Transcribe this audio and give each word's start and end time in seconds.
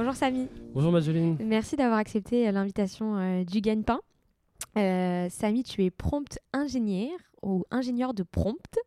Bonjour 0.00 0.16
Samy. 0.16 0.48
Bonjour 0.72 0.92
Madeline. 0.92 1.36
Merci 1.44 1.76
d'avoir 1.76 1.98
accepté 1.98 2.50
l'invitation 2.50 3.18
euh, 3.18 3.44
du 3.44 3.60
gagne-pain. 3.60 4.00
Euh, 4.78 5.28
Samy, 5.28 5.62
tu 5.62 5.84
es 5.84 5.90
prompt 5.90 6.38
ingénieur 6.54 7.10
ou 7.42 7.66
ingénieur 7.70 8.14
de 8.14 8.22
prompt. 8.22 8.78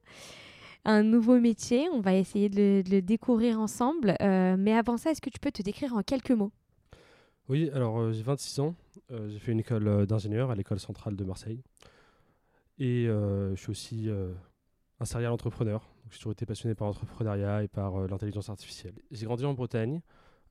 Un 0.85 1.03
nouveau 1.03 1.39
métier, 1.39 1.87
on 1.93 2.01
va 2.01 2.15
essayer 2.15 2.49
de 2.49 2.81
le, 2.89 3.01
découvrir 3.03 3.59
ensemble. 3.59 4.15
Euh, 4.23 4.55
mais 4.57 4.73
avant 4.73 4.97
ça, 4.97 5.11
est-ce 5.11 5.21
que 5.21 5.29
tu 5.29 5.37
peux 5.39 5.51
te 5.51 5.61
décrire 5.61 5.93
en 5.93 6.01
quelques 6.01 6.31
mots? 6.31 6.51
Oui, 7.47 7.69
alors 7.75 7.99
euh, 7.99 8.11
j'ai 8.11 8.23
26 8.23 8.61
ans. 8.61 8.73
j'ai 9.27 9.37
fait 9.37 9.51
une 9.51 9.59
école 9.59 10.07
d'ingénieur 10.07 10.49
à 10.49 10.55
l'école 10.55 10.79
centrale 10.79 11.15
de 11.15 11.23
Marseille. 11.23 11.61
Et 12.79 13.05
je 13.05 13.55
suis 13.55 13.69
aussi 13.69 14.09
un 14.99 15.05
serial 15.05 15.31
entrepreneur. 15.31 15.87
J'ai 16.09 16.17
toujours 16.17 16.31
été 16.31 16.47
passionné 16.47 16.73
par 16.73 16.87
l'entrepreneuriat 16.87 17.61
et 17.61 17.67
par 17.67 18.07
l'intelligence 18.07 18.49
artificielle. 18.49 18.95
J'ai 19.11 19.27
grandi 19.27 19.45
en 19.45 19.53
Bretagne. 19.53 20.01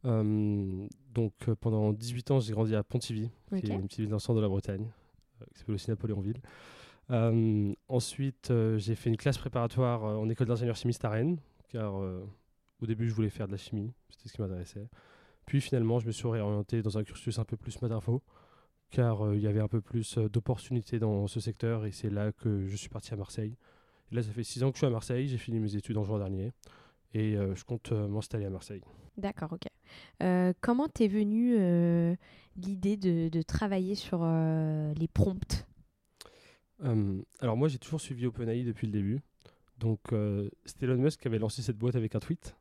Donc 0.05 1.35
pendant 1.61 1.93
18 1.93 2.31
ans, 2.33 2.41
j'ai 2.41 2.53
grandi 2.53 2.75
à 2.75 2.83
Pontivy, 2.83 3.31
qui 3.51 3.67
est 3.67 3.75
une 3.75 3.87
petite 3.87 4.01
ville 4.01 4.09
dans 4.09 4.17
le 4.17 4.21
centre 4.21 4.37
de 4.37 4.43
la 4.43 4.49
Bretagne. 4.49 4.91
Euh, 5.43 5.47
qui 5.53 5.59
s'appelle 5.61 5.75
aussi 5.75 5.91
Napoléonville. 5.91 6.41
Euh, 7.11 7.75
ensuite, 7.89 8.51
euh, 8.51 8.79
j'ai 8.79 8.95
fait 8.95 9.11
une 9.11 9.17
classe 9.17 9.39
préparatoire 9.39 10.05
en 10.05 10.29
école 10.29 10.47
d'ingénieur 10.47 10.77
chimiste 10.77 11.05
à 11.05 11.11
Rennes, 11.11 11.39
car 11.69 11.95
au 11.95 12.87
début, 12.87 13.09
je 13.09 13.15
voulais 13.15 13.31
faire 13.31 13.47
de 13.47 13.53
la 13.53 13.59
chimie, 13.59 13.93
c'était 14.11 14.29
ce 14.29 14.35
qui 14.35 14.41
m'intéressait. 14.41 14.89
Puis 15.47 15.61
finalement, 15.61 15.99
je 15.99 16.07
me 16.07 16.13
suis 16.13 16.29
réorienté 16.29 16.83
dans 16.83 16.99
un 16.99 17.05
cursus 17.05 17.39
un 17.39 17.45
peu 17.45 17.57
plus 17.57 17.81
maths 17.81 17.93
info, 17.93 18.23
car 18.91 19.35
il 19.35 19.41
y 19.41 19.47
avait 19.47 19.61
un 19.61 19.69
peu 19.69 19.81
plus 19.81 20.19
d'opportunités 20.19 20.99
dans 20.99 21.27
ce 21.27 21.41
secteur, 21.41 21.87
et 21.87 21.93
c'est 21.93 22.11
là 22.11 22.33
que 22.33 22.67
je 22.67 22.77
suis 22.77 22.91
parti 22.91 23.15
à 23.15 23.17
Marseille. 23.17 23.57
Et 24.11 24.15
là, 24.15 24.23
ça 24.23 24.33
fait 24.33 24.45
six 24.45 24.63
ans 24.63 24.71
que 24.71 24.77
je 24.77 24.81
suis 24.81 24.87
à 24.87 24.91
Marseille, 24.91 25.29
j'ai 25.29 25.39
fini 25.39 25.61
mes 25.61 25.77
études 25.77 25.97
en 25.97 26.05
juin 26.05 26.19
dernier, 26.19 26.53
et 27.15 27.37
je 27.37 27.65
compte 27.65 27.93
m'installer 27.93 28.45
à 28.45 28.51
Marseille. 28.51 28.83
D'accord, 29.17 29.53
ok. 29.53 29.69
comment 30.61 30.89
t'es 30.89 31.09
venu 31.09 31.57
l'idée 32.57 32.97
de, 32.97 33.43
travailler 33.43 33.95
sur 33.95 34.21
euh, 34.23 34.93
les 34.95 35.09
prompts? 35.09 35.67
Alors 37.41 37.57
moi 37.57 37.69
j'ai 37.69 37.79
toujours 37.79 38.01
suivi 38.01 38.27
OpenAI 38.27 38.65
depuis 38.65 38.87
le 38.89 38.93
début. 38.93 39.21
Donc 39.79 40.01
euh, 40.13 40.51
c'était 40.65 40.87
Elon 40.87 40.97
Musk 40.97 41.21
qui 41.21 41.29
avait 41.29 41.39
lancé 41.39 41.63
cette 41.63 41.79
boîte 41.79 41.95
avec 41.95 42.15
un 42.17 42.19
tweet. 42.19 42.57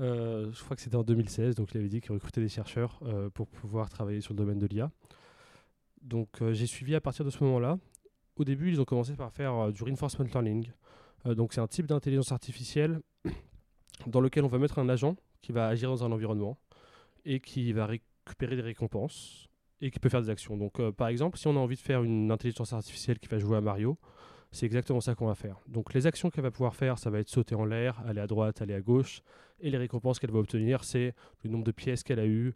Euh, 0.00 0.50
je 0.52 0.64
crois 0.64 0.74
que 0.76 0.82
c'était 0.82 0.96
en 0.96 1.04
2016, 1.04 1.54
donc 1.54 1.72
il 1.72 1.78
avait 1.78 1.88
dit 1.88 2.00
qu'il 2.00 2.12
recrutait 2.12 2.40
des 2.40 2.48
chercheurs 2.48 3.00
pour 3.34 3.46
pouvoir 3.46 3.88
travailler 3.88 4.20
sur 4.20 4.34
le 4.34 4.38
domaine 4.38 4.58
de 4.58 4.66
l'IA. 4.66 4.90
Donc 6.02 6.42
j'ai 6.52 6.66
suivi 6.66 6.94
à 6.94 7.00
partir 7.00 7.24
de 7.24 7.30
ce 7.30 7.44
moment-là. 7.44 7.78
Au 8.36 8.44
début, 8.44 8.70
ils 8.70 8.80
ont 8.80 8.84
commencé 8.84 9.14
par 9.14 9.32
faire 9.32 9.72
du 9.72 9.84
reinforcement 9.84 10.24
learning. 10.24 10.70
donc 11.26 11.52
c'est 11.52 11.60
un 11.60 11.68
type 11.68 11.86
d'intelligence 11.86 12.32
artificielle 12.32 13.00
dans 14.08 14.20
lequel 14.20 14.44
on 14.44 14.48
va 14.48 14.58
mettre 14.58 14.78
un 14.78 14.88
agent 14.88 15.16
qui 15.42 15.52
va 15.52 15.66
agir 15.68 15.90
dans 15.90 16.04
un 16.04 16.12
environnement 16.12 16.58
et 17.24 17.40
qui 17.40 17.72
va 17.72 17.86
récupérer 17.86 18.56
des 18.56 18.62
récompenses 18.62 19.48
et 19.80 19.90
qui 19.90 19.98
peut 19.98 20.08
faire 20.08 20.22
des 20.22 20.30
actions. 20.30 20.56
Donc, 20.56 20.80
euh, 20.80 20.92
par 20.92 21.08
exemple, 21.08 21.38
si 21.38 21.46
on 21.46 21.56
a 21.56 21.58
envie 21.58 21.76
de 21.76 21.80
faire 21.80 22.02
une 22.02 22.30
intelligence 22.30 22.72
artificielle 22.72 23.18
qui 23.18 23.28
va 23.28 23.38
jouer 23.38 23.56
à 23.56 23.60
Mario, 23.60 23.98
c'est 24.52 24.66
exactement 24.66 25.00
ça 25.00 25.14
qu'on 25.14 25.26
va 25.26 25.34
faire. 25.34 25.60
Donc, 25.68 25.94
les 25.94 26.06
actions 26.06 26.30
qu'elle 26.30 26.42
va 26.42 26.50
pouvoir 26.50 26.74
faire, 26.74 26.98
ça 26.98 27.08
va 27.08 27.20
être 27.20 27.28
sauter 27.28 27.54
en 27.54 27.64
l'air, 27.64 28.02
aller 28.06 28.20
à 28.20 28.26
droite, 28.26 28.60
aller 28.62 28.74
à 28.74 28.80
gauche. 28.80 29.22
Et 29.60 29.70
les 29.70 29.78
récompenses 29.78 30.18
qu'elle 30.18 30.32
va 30.32 30.40
obtenir, 30.40 30.84
c'est 30.84 31.14
le 31.44 31.50
nombre 31.50 31.64
de 31.64 31.72
pièces 31.72 32.02
qu'elle 32.02 32.18
a 32.18 32.26
eu, 32.26 32.54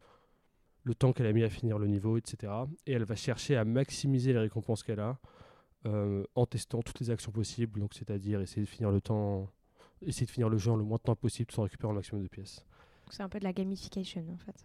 le 0.82 0.94
temps 0.94 1.12
qu'elle 1.12 1.26
a 1.26 1.32
mis 1.32 1.44
à 1.44 1.50
finir 1.50 1.78
le 1.78 1.86
niveau, 1.86 2.18
etc. 2.18 2.52
Et 2.86 2.92
elle 2.92 3.04
va 3.04 3.16
chercher 3.16 3.56
à 3.56 3.64
maximiser 3.64 4.32
les 4.32 4.40
récompenses 4.40 4.82
qu'elle 4.82 5.00
a 5.00 5.18
euh, 5.86 6.24
en 6.34 6.46
testant 6.46 6.82
toutes 6.82 7.00
les 7.00 7.10
actions 7.10 7.32
possibles. 7.32 7.80
Donc, 7.80 7.94
c'est-à-dire 7.94 8.40
essayer 8.40 8.62
de 8.62 8.68
finir 8.68 8.90
le 8.90 9.00
temps, 9.00 9.48
essayer 10.06 10.26
de 10.26 10.30
finir 10.30 10.48
le 10.48 10.58
jeu 10.58 10.70
en 10.70 10.76
le 10.76 10.84
moins 10.84 10.98
de 10.98 11.02
temps 11.02 11.16
possible 11.16 11.50
sans 11.52 11.62
récupérer 11.62 11.92
le 11.92 11.96
maximum 11.96 12.22
de 12.22 12.28
pièces. 12.28 12.64
C'est 13.10 13.22
un 13.22 13.28
peu 13.28 13.38
de 13.38 13.44
la 13.44 13.52
gamification 13.52 14.24
en 14.32 14.38
fait. 14.38 14.64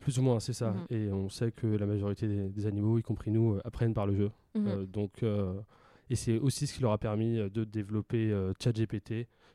Plus 0.00 0.18
ou 0.18 0.22
moins, 0.22 0.40
c'est 0.40 0.52
ça. 0.52 0.70
Mhm. 0.72 0.86
Et 0.90 1.12
on 1.12 1.28
sait 1.28 1.50
que 1.50 1.66
la 1.66 1.86
majorité 1.86 2.48
des, 2.48 2.66
animaux, 2.66 2.98
y 2.98 3.02
compris 3.02 3.30
nous, 3.30 3.54
euh, 3.54 3.60
apprennent 3.64 3.94
par 3.94 4.06
le 4.06 4.14
jeu. 4.14 4.30
Mhm. 4.54 4.66
Euh, 4.66 4.86
donc, 4.86 5.22
euh, 5.22 5.60
et 6.08 6.16
c'est 6.16 6.38
aussi 6.38 6.66
ce 6.66 6.74
qui 6.74 6.82
leur 6.82 6.92
a 6.92 6.98
permis 6.98 7.36
de 7.50 7.64
développer 7.64 8.34
ChatGPT 8.58 9.10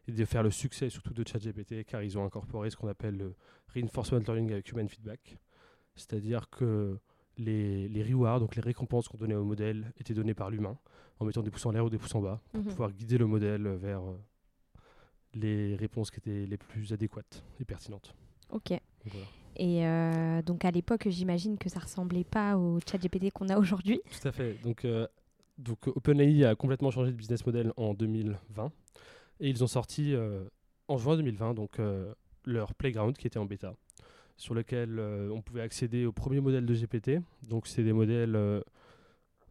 et 0.08 0.12
de 0.12 0.26
faire 0.26 0.44
le 0.44 0.52
succès 0.52 0.90
surtout 0.90 1.14
de 1.14 1.28
ChatGPT, 1.28 1.84
car 1.86 2.04
ils 2.04 2.16
ont 2.18 2.26
incorporé 2.26 2.70
ce 2.70 2.76
qu'on 2.76 2.88
appelle 2.88 3.18
le 3.18 3.36
reinforcement 3.74 4.20
learning 4.20 4.52
avec 4.52 4.72
human 4.72 4.88
feedback. 4.88 5.40
C'est-à-dire 5.96 6.52
que 6.52 7.00
les, 7.38 7.88
les 7.88 8.04
rewards, 8.04 8.40
donc 8.40 8.56
les 8.56 8.62
récompenses 8.62 9.08
qu'on 9.08 9.18
donnait 9.18 9.34
au 9.34 9.46
modèle, 9.46 9.92
étaient 10.00 10.14
données 10.14 10.36
par 10.36 10.52
l'humain, 10.52 10.78
en 11.20 11.26
mettant 11.26 11.42
des 11.42 11.50
pouces 11.50 11.66
en 11.66 11.72
l'air 11.72 11.86
ou 11.86 11.90
des 11.90 11.98
pouces 11.98 12.14
en 12.14 12.22
bas, 12.22 12.40
pour 12.52 12.62
mhm. 12.62 12.68
pouvoir 12.68 12.92
guider 12.92 13.18
le 13.18 13.26
modèle 13.26 13.68
vers 13.68 14.04
les 15.34 15.76
réponses 15.76 16.12
qui 16.12 16.20
étaient 16.20 16.46
les 16.46 16.58
plus 16.58 16.94
adéquates 16.94 17.44
et 17.60 17.66
pertinentes. 17.66 18.14
Ok. 18.50 18.72
Et 19.56 19.86
euh, 19.86 20.42
donc 20.42 20.66
à 20.66 20.72
l'époque, 20.72 21.08
j'imagine 21.10 21.58
que 21.58 21.70
ça 21.70 21.80
ressemblait 21.80 22.24
pas 22.24 22.58
au 22.58 22.80
chat 22.80 22.98
GPT 22.98 23.32
qu'on 23.32 23.50
a 23.50 23.58
aujourd'hui. 23.58 24.02
Tout 24.22 24.28
à 24.28 24.32
fait. 24.32 24.62
Donc, 24.64 24.86
euh, 24.86 25.08
donc 25.58 25.88
OpenAI 25.88 26.46
a 26.46 26.56
complètement 26.56 26.92
changé 26.92 27.12
de 27.12 27.18
business 27.18 27.46
model 27.46 27.74
en 27.78 27.94
2020. 27.94 28.72
Et 29.40 29.50
ils 29.50 29.64
ont 29.64 29.68
sorti 29.68 30.14
euh, 30.14 30.44
en 30.88 30.98
juin 30.98 31.18
2020 31.18 31.54
donc, 31.54 31.80
leur 32.46 32.74
Playground 32.76 33.18
qui 33.18 33.28
était 33.28 33.40
en 33.40 33.46
bêta, 33.46 33.74
sur 34.38 34.54
lequel 34.54 35.00
on 35.00 35.42
pouvait 35.42 35.62
accéder 35.62 36.06
au 36.06 36.12
premier 36.12 36.40
modèle 36.40 36.66
de 36.66 36.74
GPT. 36.74 37.24
Donc 37.48 37.68
c'est 37.68 37.84
des 37.84 37.94
modèles 37.94 38.38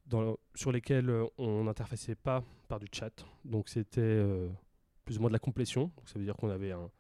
dans, 0.07 0.37
sur 0.55 0.73
lesquels 0.73 1.13
on 1.39 1.65
n'interfaçait 1.65 2.15
pas 2.15 2.45
par 2.69 2.79
du 2.79 2.87
chat. 2.93 3.25
Donc 3.45 3.69
c'était 3.69 4.23
plus 5.13 5.19
ou 5.19 5.21
moins 5.21 5.31
de 5.31 5.35
la 5.35 5.39
complétion. 5.39 5.93
Donc, 5.97 6.09
ça 6.09 6.19
veut 6.19 6.25
dire 6.25 6.37
qu'on 6.37 6.49
avait 6.49 6.73
un, 6.73 6.91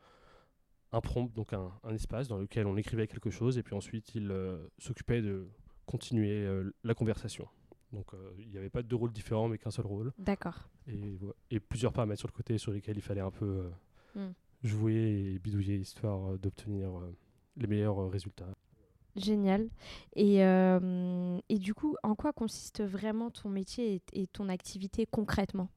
un 0.93 1.01
prompt, 1.01 1.33
donc 1.35 1.55
un, 1.55 1.73
espace 1.95 2.29
dans 2.29 2.37
lequel 2.37 2.67
on 2.67 2.77
écrivait 2.77 3.07
quelque 3.07 3.31
chose 3.31 3.57
et 3.57 3.63
puis 3.63 3.75
ensuite 3.75 4.15
il 4.15 4.31
euh, 4.31 4.59
s'occupait 4.79 5.23
de 5.23 5.49
continuer 5.87 6.45
euh, 6.45 6.71
la 6.85 6.95
conversation. 6.95 7.49
Donc 7.93 8.13
euh, 8.13 8.33
il 8.39 8.49
n'y 8.51 8.59
avait 8.59 8.71
pas 8.71 8.83
de 8.83 8.89
deux 8.89 8.97
rôles 8.97 9.13
différents 9.13 9.49
mais 9.49 9.57
qu'un 9.57 9.71
seul 9.71 9.87
rôle. 9.87 10.13
D'accord. 10.19 10.69
Et, 10.87 11.19
et, 11.51 11.61
plusieurs 11.61 11.93
paramètres 11.93 12.21
sur 12.21 12.29
le 12.29 12.37
côté 12.37 12.59
sur 12.59 12.73
lesquels 12.73 12.97
il 12.97 13.03
fallait 13.03 13.23
un 13.23 13.31
peu 13.31 13.71
hmm. 14.15 14.33
jouer 14.63 15.33
et 15.35 15.39
bidouiller 15.39 15.77
histoire 15.77 16.39
d'obtenir 16.39 16.91
les 17.57 17.67
meilleurs 17.67 18.11
résultats. 18.11 18.53
Génial. 19.17 19.69
Et, 20.17 20.37
et, 20.39 21.59
du 21.59 21.75
coup, 21.75 21.97
en 22.03 22.15
quoi 22.15 22.33
consiste 22.33 22.83
vraiment 22.83 23.31
ton 23.31 23.51
métier 23.51 23.95
et, 23.95 24.23
et 24.23 24.27
ton 24.27 24.49
activité 24.49 25.07
concrètement? 25.07 25.69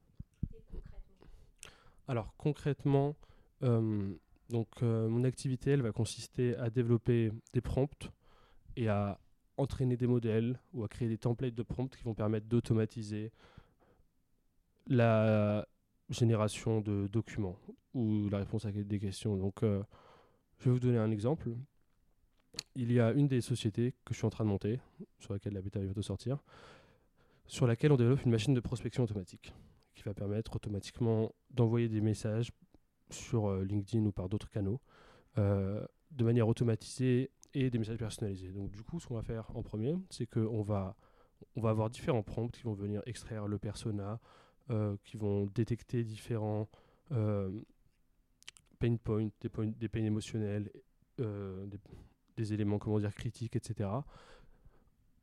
Alors 2.08 2.34
concrètement, 2.36 3.16
donc 4.50 4.68
euh, 4.82 5.08
mon 5.08 5.24
activité, 5.24 5.74
va 5.76 5.92
consister 5.92 6.56
à 6.56 6.70
développer 6.70 7.32
des 7.52 7.60
prompts 7.60 8.10
et 8.76 8.88
à 8.88 9.18
entraîner 9.56 9.96
des 9.96 10.06
modèles 10.06 10.60
ou 10.72 10.84
à 10.84 10.88
créer 10.88 11.08
des 11.08 11.18
templates 11.18 11.54
de 11.54 11.62
prompts 11.62 11.94
qui 11.96 12.04
vont 12.04 12.14
permettre 12.14 12.46
d'automatiser 12.46 13.32
la 14.86 15.66
génération 16.10 16.80
de 16.80 17.08
documents 17.08 17.58
ou 17.94 18.28
la 18.28 18.38
réponse 18.38 18.66
à 18.66 18.70
des 18.70 19.00
questions. 19.00 19.36
Donc 19.36 19.62
euh, 19.62 19.82
je 20.58 20.66
vais 20.66 20.70
vous 20.70 20.80
donner 20.80 20.98
un 20.98 21.10
exemple. 21.10 21.50
Il 22.74 22.92
y 22.92 23.00
a 23.00 23.12
une 23.12 23.26
des 23.26 23.40
sociétés 23.40 23.94
que 24.04 24.14
je 24.14 24.18
suis 24.18 24.26
en 24.26 24.30
train 24.30 24.44
de 24.44 24.50
monter, 24.50 24.80
sur 25.18 25.32
laquelle 25.32 25.54
la 25.54 25.60
bêta 25.60 25.80
va 25.80 25.86
bientôt 25.86 26.02
sortir, 26.02 26.38
sur 27.46 27.66
laquelle 27.66 27.92
on 27.92 27.96
développe 27.96 28.24
une 28.24 28.30
machine 28.30 28.54
de 28.54 28.60
prospection 28.60 29.02
automatique 29.02 29.52
qui 29.96 30.04
va 30.04 30.14
permettre 30.14 30.54
automatiquement 30.54 31.34
d'envoyer 31.50 31.88
des 31.88 32.00
messages 32.00 32.52
sur 33.10 33.46
euh, 33.46 33.64
LinkedIn 33.64 34.04
ou 34.04 34.12
par 34.12 34.28
d'autres 34.28 34.50
canaux 34.50 34.80
euh, 35.38 35.84
de 36.12 36.24
manière 36.24 36.46
automatisée 36.46 37.30
et 37.54 37.70
des 37.70 37.78
messages 37.78 37.98
personnalisés. 37.98 38.52
Donc 38.52 38.70
du 38.70 38.82
coup, 38.82 39.00
ce 39.00 39.06
qu'on 39.06 39.14
va 39.14 39.22
faire 39.22 39.50
en 39.56 39.62
premier, 39.62 39.96
c'est 40.10 40.26
qu'on 40.26 40.62
va, 40.62 40.96
on 41.56 41.60
va 41.60 41.70
avoir 41.70 41.90
différents 41.90 42.22
prompts 42.22 42.52
qui 42.52 42.62
vont 42.62 42.74
venir 42.74 43.02
extraire 43.06 43.48
le 43.48 43.58
persona, 43.58 44.20
euh, 44.70 44.96
qui 45.04 45.16
vont 45.16 45.46
détecter 45.46 46.04
différents 46.04 46.68
pain 47.08 48.96
points, 49.02 49.30
des, 49.40 49.48
points, 49.48 49.66
des 49.66 49.88
pains 49.88 50.04
émotionnels, 50.04 50.70
des, 51.18 51.78
des, 52.36 52.52
éléments 52.52 52.78
comment 52.78 52.98
dire 52.98 53.14
critiques, 53.14 53.54
etc. 53.56 53.88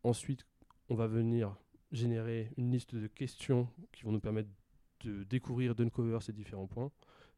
Ensuite, 0.03 0.47
on 0.89 0.95
va 0.95 1.07
venir 1.07 1.55
générer 1.91 2.51
une 2.57 2.71
liste 2.71 2.95
de 2.95 3.07
questions 3.07 3.67
qui 3.91 4.03
vont 4.03 4.11
nous 4.11 4.21
permettre 4.21 4.49
de 5.03 5.23
découvrir 5.23 5.75
d'uncover 5.75 6.17
ces 6.21 6.33
différents 6.33 6.67
points. 6.67 6.91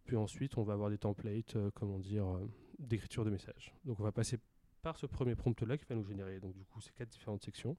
Puis 0.05 0.15
ensuite, 0.15 0.57
on 0.57 0.63
va 0.63 0.73
avoir 0.73 0.89
des 0.89 0.97
templates, 0.97 1.55
euh, 1.55 1.71
comment 1.73 1.99
dire, 1.99 2.27
euh, 2.27 2.47
d'écriture 2.79 3.25
de 3.25 3.31
messages. 3.31 3.73
Donc 3.85 3.99
on 3.99 4.03
va 4.03 4.11
passer 4.11 4.37
par 4.81 4.97
ce 4.97 5.07
premier 5.07 5.35
prompt-là 5.35 5.77
qui 5.77 5.85
va 5.85 5.95
nous 5.95 6.05
générer 6.05 6.39
donc 6.39 6.53
du 6.53 6.63
coup 6.63 6.79
ces 6.79 6.91
quatre 6.91 7.09
différentes 7.09 7.43
sections. 7.43 7.75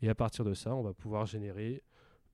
Et 0.00 0.08
à 0.08 0.14
partir 0.14 0.44
de 0.44 0.54
ça, 0.54 0.74
on 0.74 0.82
va 0.82 0.94
pouvoir 0.94 1.26
générer 1.26 1.82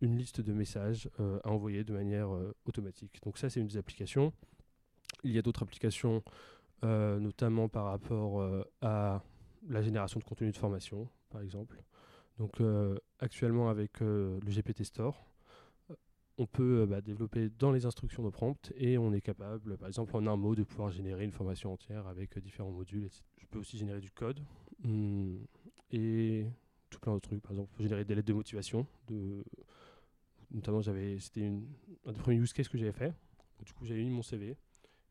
une 0.01 0.17
liste 0.17 0.41
de 0.41 0.53
messages 0.53 1.11
euh, 1.19 1.41
à 1.43 1.51
envoyer 1.51 1.83
de 1.83 1.93
manière 1.93 2.29
automatique. 2.67 3.21
Donc 3.25 3.39
ça, 3.39 3.51
c'est 3.51 3.61
une 3.61 3.67
des 3.67 3.77
applications. 3.79 4.33
Il 5.25 5.33
y 5.33 5.39
a 5.39 5.43
d'autres 5.43 5.65
applications, 5.65 6.23
notamment 6.83 7.69
par 7.69 7.87
rapport 7.87 8.65
à 8.83 9.25
la 9.67 9.83
génération 9.83 10.21
de 10.21 10.25
contenu 10.25 10.53
de 10.53 10.57
formation, 10.57 11.09
par 11.31 11.41
exemple. 11.41 11.83
Donc 12.39 12.61
actuellement 13.19 13.71
avec 13.71 14.01
le 14.01 14.39
GPT 14.45 14.85
Store, 14.85 15.27
on 16.39 16.47
peut 16.47 16.83
euh, 16.83 16.87
bah, 16.87 17.01
développer 17.01 17.51
dans 17.59 17.73
les 17.73 17.87
instructions 17.87 18.23
de 18.23 18.31
prompt 18.31 18.73
et 18.77 18.99
on 18.99 19.13
est 19.13 19.21
capable, 19.21 19.77
par 19.79 19.89
exemple 19.89 20.17
en 20.17 20.27
un 20.27 20.37
mot, 20.37 20.55
de 20.55 20.65
pouvoir 20.65 20.91
générer 20.91 21.25
une 21.25 21.33
formation 21.33 21.73
entière 21.73 22.07
avec 22.07 22.37
euh, 22.37 22.41
différents 22.41 22.71
modules. 22.71 23.09
Je 23.39 23.47
peux 23.47 23.59
aussi 23.59 23.79
générer 23.79 24.01
du 24.01 24.11
code 24.11 24.41
hmm, 24.85 25.37
et 25.93 26.47
tout 26.91 26.99
plein 27.01 27.13
d'autres 27.13 27.29
trucs. 27.29 27.43
Par 27.43 27.53
exemple, 27.53 27.71
générer 27.81 28.05
des 28.05 28.15
lettres 28.15 28.29
de 28.29 28.33
motivation. 28.35 28.87
Notamment, 30.51 30.81
j'avais, 30.81 31.19
c'était 31.19 31.51
un 32.07 32.13
des 32.13 32.21
premiers 32.21 32.39
use 32.39 32.53
cases 32.53 32.69
que 32.69 32.79
j'avais 32.79 32.93
fait. 32.93 33.15
du 33.65 33.73
coup, 33.73 33.85
j'avais 33.85 34.03
mis 34.03 34.11
mon 34.11 34.23
CV 34.23 34.57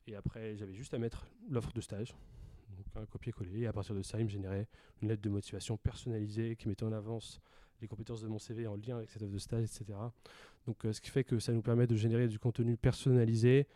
et 0.07 0.15
après, 0.15 0.55
j'avais 0.55 0.73
juste 0.73 0.93
à 0.93 0.99
mettre 0.99 1.25
l'offre 1.49 1.73
de 1.73 1.81
stage. 1.81 2.15
Donc, 2.77 2.85
un 2.95 3.05
copier-coller. 3.05 3.61
Et 3.61 3.67
à 3.67 3.73
partir 3.73 3.95
de 3.95 4.01
ça, 4.01 4.19
il 4.19 4.25
me 4.25 4.29
générait 4.29 4.67
une 5.01 5.09
lettre 5.09 5.21
de 5.21 5.29
motivation 5.29 5.77
personnalisée 5.77 6.55
qui 6.55 6.67
mettait 6.67 6.83
en 6.83 6.91
avance 6.91 7.41
les 7.85 7.87
compétences 7.87 8.21
de 8.21 8.27
mon 8.27 8.39
CV 8.39 8.65
en 8.65 8.75
lien 8.75 8.97
avec 8.97 9.11
cette 9.11 9.21
offre 9.21 9.31
de 9.31 9.37
stage, 9.37 9.63
etc. 9.63 9.97
Donc, 10.65 10.83
euh, 10.85 10.91
ce 10.91 10.99
qui 10.99 11.11
fait 11.11 11.23
que 11.23 11.37
ça 11.37 11.53
nous 11.53 11.61
permet 11.61 11.85
de 11.85 11.95
générer 11.95 12.27
du 12.27 12.39
contenu 12.39 12.77
personnalisé 12.77 13.67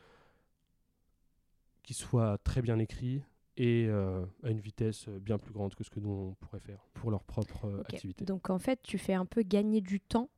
qui 1.83 1.93
soit 1.93 2.39
très 2.39 2.61
bien 2.61 2.79
écrit 2.79 3.21
et 3.55 3.85
euh, 3.87 4.25
à 4.43 4.49
une 4.49 4.59
vitesse 4.59 5.07
euh, 5.07 5.19
bien 5.19 5.37
plus 5.37 5.53
grande 5.53 5.75
que 5.75 5.83
ce 5.83 5.89
que 5.89 5.99
nous 5.99 6.09
on 6.09 6.33
pourrait 6.33 6.59
faire 6.59 6.79
pour 6.93 7.11
leur 7.11 7.23
propre 7.23 7.83
activité. 7.87 8.25
Donc 8.25 8.49
en 8.49 8.57
fait, 8.57 8.81
tu 8.81 8.97
fais 8.97 9.13
un 9.13 9.25
peu 9.25 9.43
gagner 9.43 9.81
du 9.81 9.99
temps 9.99 10.29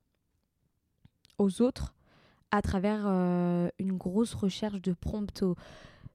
aux 1.38 1.62
autres 1.62 1.96
à 2.52 2.62
travers 2.62 3.06
une 3.80 3.98
grosse 3.98 4.34
recherche 4.34 4.82
de 4.82 4.92
prompt 4.92 5.46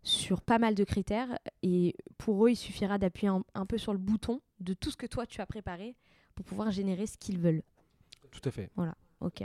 sur 0.03 0.43
pas 0.43 0.59
mal 0.59 0.75
de 0.75 0.85
critères. 0.85 1.39
Et 1.63 1.95
pour 2.19 2.45
eux, 2.45 2.51
il 2.51 2.57
suffira 2.57 2.99
d'appuyer 2.99 3.33
un, 3.55 3.67
peu 3.67 3.79
sur 3.79 3.95
le 3.95 3.99
bouton 3.99 4.43
de 4.61 4.75
tout 4.75 4.91
ce 4.91 4.99
que 4.99 5.07
toi 5.07 5.25
tu 5.25 5.41
as 5.41 5.47
préparé 5.47 5.97
pour 6.37 6.45
pouvoir 6.45 6.71
générer 6.71 7.07
ce 7.07 7.17
qu'ils 7.19 7.39
veulent. 7.39 7.63
Tout 8.31 8.43
à 8.45 8.53
fait. 8.53 8.71
Voilà, 8.77 8.97
ok. 9.21 9.43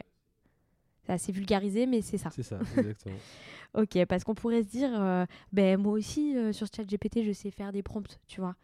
C'est 1.03 1.13
assez 1.13 1.31
vulgarisé, 1.31 1.87
mais 1.87 2.01
c'est 2.01 2.19
ça. 2.19 2.29
C'est 2.29 2.43
ça, 2.43 2.59
exactement. 2.77 3.17
ok, 3.73 4.05
parce 4.05 4.23
qu'on 4.23 4.35
pourrait 4.35 4.61
se 4.61 4.67
dire, 4.67 4.91
euh, 4.93 5.25
ben 5.51 5.81
moi 5.81 5.93
aussi, 5.93 6.37
euh, 6.37 6.53
sur 6.53 6.67
ChatGPT, 6.67 7.23
je 7.23 7.31
sais 7.31 7.49
faire 7.49 7.71
des 7.71 7.81
prompts, 7.81 8.19
tu 8.27 8.41
vois. 8.41 8.55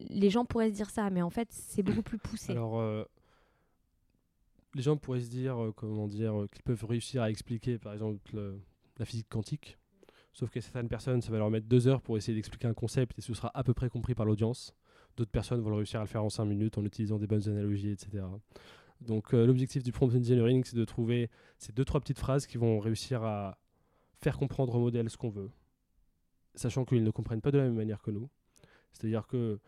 Les 0.00 0.30
gens 0.30 0.46
pourraient 0.46 0.70
se 0.70 0.74
dire 0.74 0.88
ça, 0.88 1.10
mais 1.10 1.20
en 1.20 1.30
fait, 1.30 1.48
c'est 1.50 1.82
beaucoup 1.82 2.02
plus 2.02 2.18
poussé. 2.18 2.52
Alors, 2.52 2.80
euh, 2.80 3.04
les 4.74 4.82
gens 4.82 4.96
pourraient 4.96 5.20
se 5.20 5.28
dire, 5.28 5.72
comment 5.76 6.08
dire, 6.08 6.46
qu'ils 6.52 6.62
peuvent 6.62 6.84
réussir 6.84 7.22
à 7.22 7.30
expliquer, 7.30 7.78
par 7.78 7.92
exemple, 7.92 8.58
la 8.98 9.04
physique 9.04 9.28
quantique. 9.28 9.76
Sauf 10.32 10.50
que 10.50 10.60
certaines 10.60 10.88
personnes, 10.88 11.22
ça 11.22 11.30
va 11.30 11.38
leur 11.38 11.50
mettre 11.50 11.66
deux 11.66 11.88
heures 11.88 12.02
pour 12.02 12.16
essayer 12.16 12.34
d'expliquer 12.34 12.68
un 12.68 12.74
concept 12.74 13.18
et 13.18 13.22
ce 13.22 13.32
sera 13.32 13.50
à 13.54 13.64
peu 13.64 13.74
près 13.74 13.88
compris 13.88 14.14
par 14.14 14.26
l'audience. 14.26 14.74
D'autres 15.16 15.30
personnes 15.30 15.60
vont 15.60 15.74
réussir 15.74 16.00
à 16.00 16.02
le 16.02 16.08
faire 16.08 16.24
en 16.24 16.28
cinq 16.28 16.44
minutes 16.44 16.76
en 16.78 16.84
utilisant 16.84 17.18
des 17.18 17.26
bonnes 17.26 17.48
analogies, 17.48 17.90
etc. 17.90 18.24
Donc 19.00 19.34
euh, 19.34 19.46
l'objectif 19.46 19.82
du 19.82 19.92
prompt 19.92 20.14
engineering, 20.14 20.62
c'est 20.64 20.76
de 20.76 20.84
trouver 20.84 21.30
ces 21.58 21.72
deux, 21.72 21.84
trois 21.84 22.00
petites 22.00 22.18
phrases 22.18 22.46
qui 22.46 22.58
vont 22.58 22.78
réussir 22.78 23.22
à 23.22 23.58
faire 24.18 24.38
comprendre 24.38 24.74
au 24.74 24.80
modèle 24.80 25.10
ce 25.10 25.16
qu'on 25.16 25.28
veut, 25.28 25.50
sachant 26.54 26.84
qu'ils 26.84 27.04
ne 27.04 27.10
comprennent 27.10 27.40
pas 27.40 27.50
de 27.50 27.58
la 27.58 27.64
même 27.64 27.74
manière 27.76 28.02
que 28.02 28.10
nous. 28.10 28.28
C'est-à-dire 28.92 29.26
que 29.26 29.58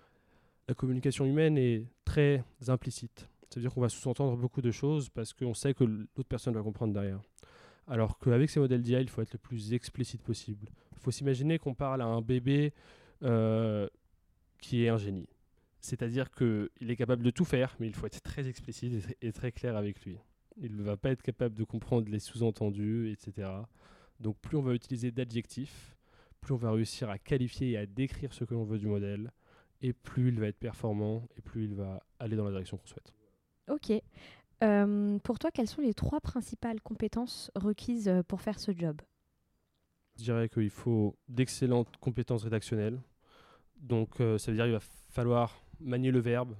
la 0.69 0.75
communication 0.75 1.25
humaine 1.25 1.59
est 1.59 1.87
très 2.05 2.45
implicite. 2.69 3.29
C'est-à-dire 3.49 3.73
qu'on 3.73 3.81
va 3.81 3.89
sous-entendre 3.89 4.37
beaucoup 4.37 4.61
de 4.61 4.71
choses 4.71 5.09
parce 5.09 5.33
qu'on 5.33 5.55
sait 5.55 5.73
que 5.73 5.85
l'autre 5.85 6.29
personne 6.29 6.55
va 6.55 6.63
comprendre 6.63 6.93
derrière. 6.93 7.21
Alors 7.87 8.19
qu'avec 8.19 8.51
ces 8.51 8.61
modèles 8.61 8.83
d'IA, 8.83 9.01
il 9.01 9.09
faut 9.09 9.23
être 9.23 9.33
le 9.33 9.39
plus 9.39 9.73
explicite 9.73 10.23
possible. 10.23 10.69
Il 10.93 10.99
faut 10.99 11.11
s'imaginer 11.11 11.59
qu'on 11.59 11.75
parle 11.75 12.03
à 12.03 12.07
un 12.07 12.21
bébé 12.21 12.75
euh, 13.23 13.89
qui 14.61 14.85
est 14.85 14.89
un 14.89 14.99
génie. 14.99 15.29
C'est-à-dire 15.81 16.31
qu'il 16.31 16.69
est 16.81 16.97
capable 16.97 17.23
de 17.23 17.31
tout 17.31 17.45
faire, 17.45 17.77
mais 17.79 17.87
il 17.87 17.95
faut 17.95 18.07
être 18.07 18.21
très 18.21 18.49
explicite 18.49 19.07
et 19.23 19.33
très 19.33 19.53
clair 19.53 19.77
avec 19.77 20.05
lui. 20.05 20.19
Il 20.57 20.77
ne 20.77 20.83
va 20.83 20.97
pas 20.97 21.11
être 21.11 21.23
capable 21.23 21.55
de 21.55 21.65
comprendre 21.65 22.09
les 22.09 22.19
sous-entendus, 22.19 23.13
etc. 23.13 23.51
Donc 24.21 24.37
plus 24.39 24.57
on 24.57 24.63
va 24.63 24.75
utiliser 24.75 25.13
d'adjectifs, 25.13 25.97
plus 26.41 26.55
on 26.55 26.57
va 26.57 26.73
réussir 26.73 27.11
à 27.11 27.19
qualifier 27.19 27.73
et 27.73 27.77
à 27.77 27.87
décrire 27.87 28.33
ce 28.33 28.45
que 28.45 28.55
l'on 28.55 28.65
veut 28.65 28.79
du 28.79 28.87
modèle, 28.87 29.31
et 29.81 29.93
plus 29.93 30.29
il 30.29 30.41
va 30.41 30.49
être 30.49 30.59
performant, 30.59 31.29
et 31.37 31.41
plus 31.41 31.65
il 31.65 31.75
va 31.75 32.03
aller 32.19 32.37
dans 32.37 32.45
la 32.45 32.51
direction 32.51 32.77
qu'on 32.77 32.87
souhaite. 32.87 33.13
Ok. 33.69 33.93
Euh, 34.65 35.19
pour 35.21 35.39
toi, 35.39 35.51
quelles 35.53 35.69
sont 35.69 35.83
les 35.83 35.95
trois 35.95 36.21
principales 36.21 36.81
compétences 36.81 37.51
requises 37.55 38.09
euh, 38.09 38.23
pour 38.25 38.41
faire 38.41 38.59
ce 38.59 38.73
job? 38.77 39.01
Je 40.17 40.25
dirais 40.25 40.49
qu'il 40.49 40.71
faut 40.71 41.17
d'excellentes 41.29 41.97
compétences 41.99 42.43
rédactionnelles. 42.43 43.01
Donc 43.77 44.21
euh, 44.21 44.37
ça 44.39 44.51
veut 44.51 44.57
dire 44.57 44.65
qu'il 44.65 44.75
va 44.75 44.81
falloir 45.11 45.63
manier 45.81 46.11
le 46.11 46.21
verbe 46.21 46.57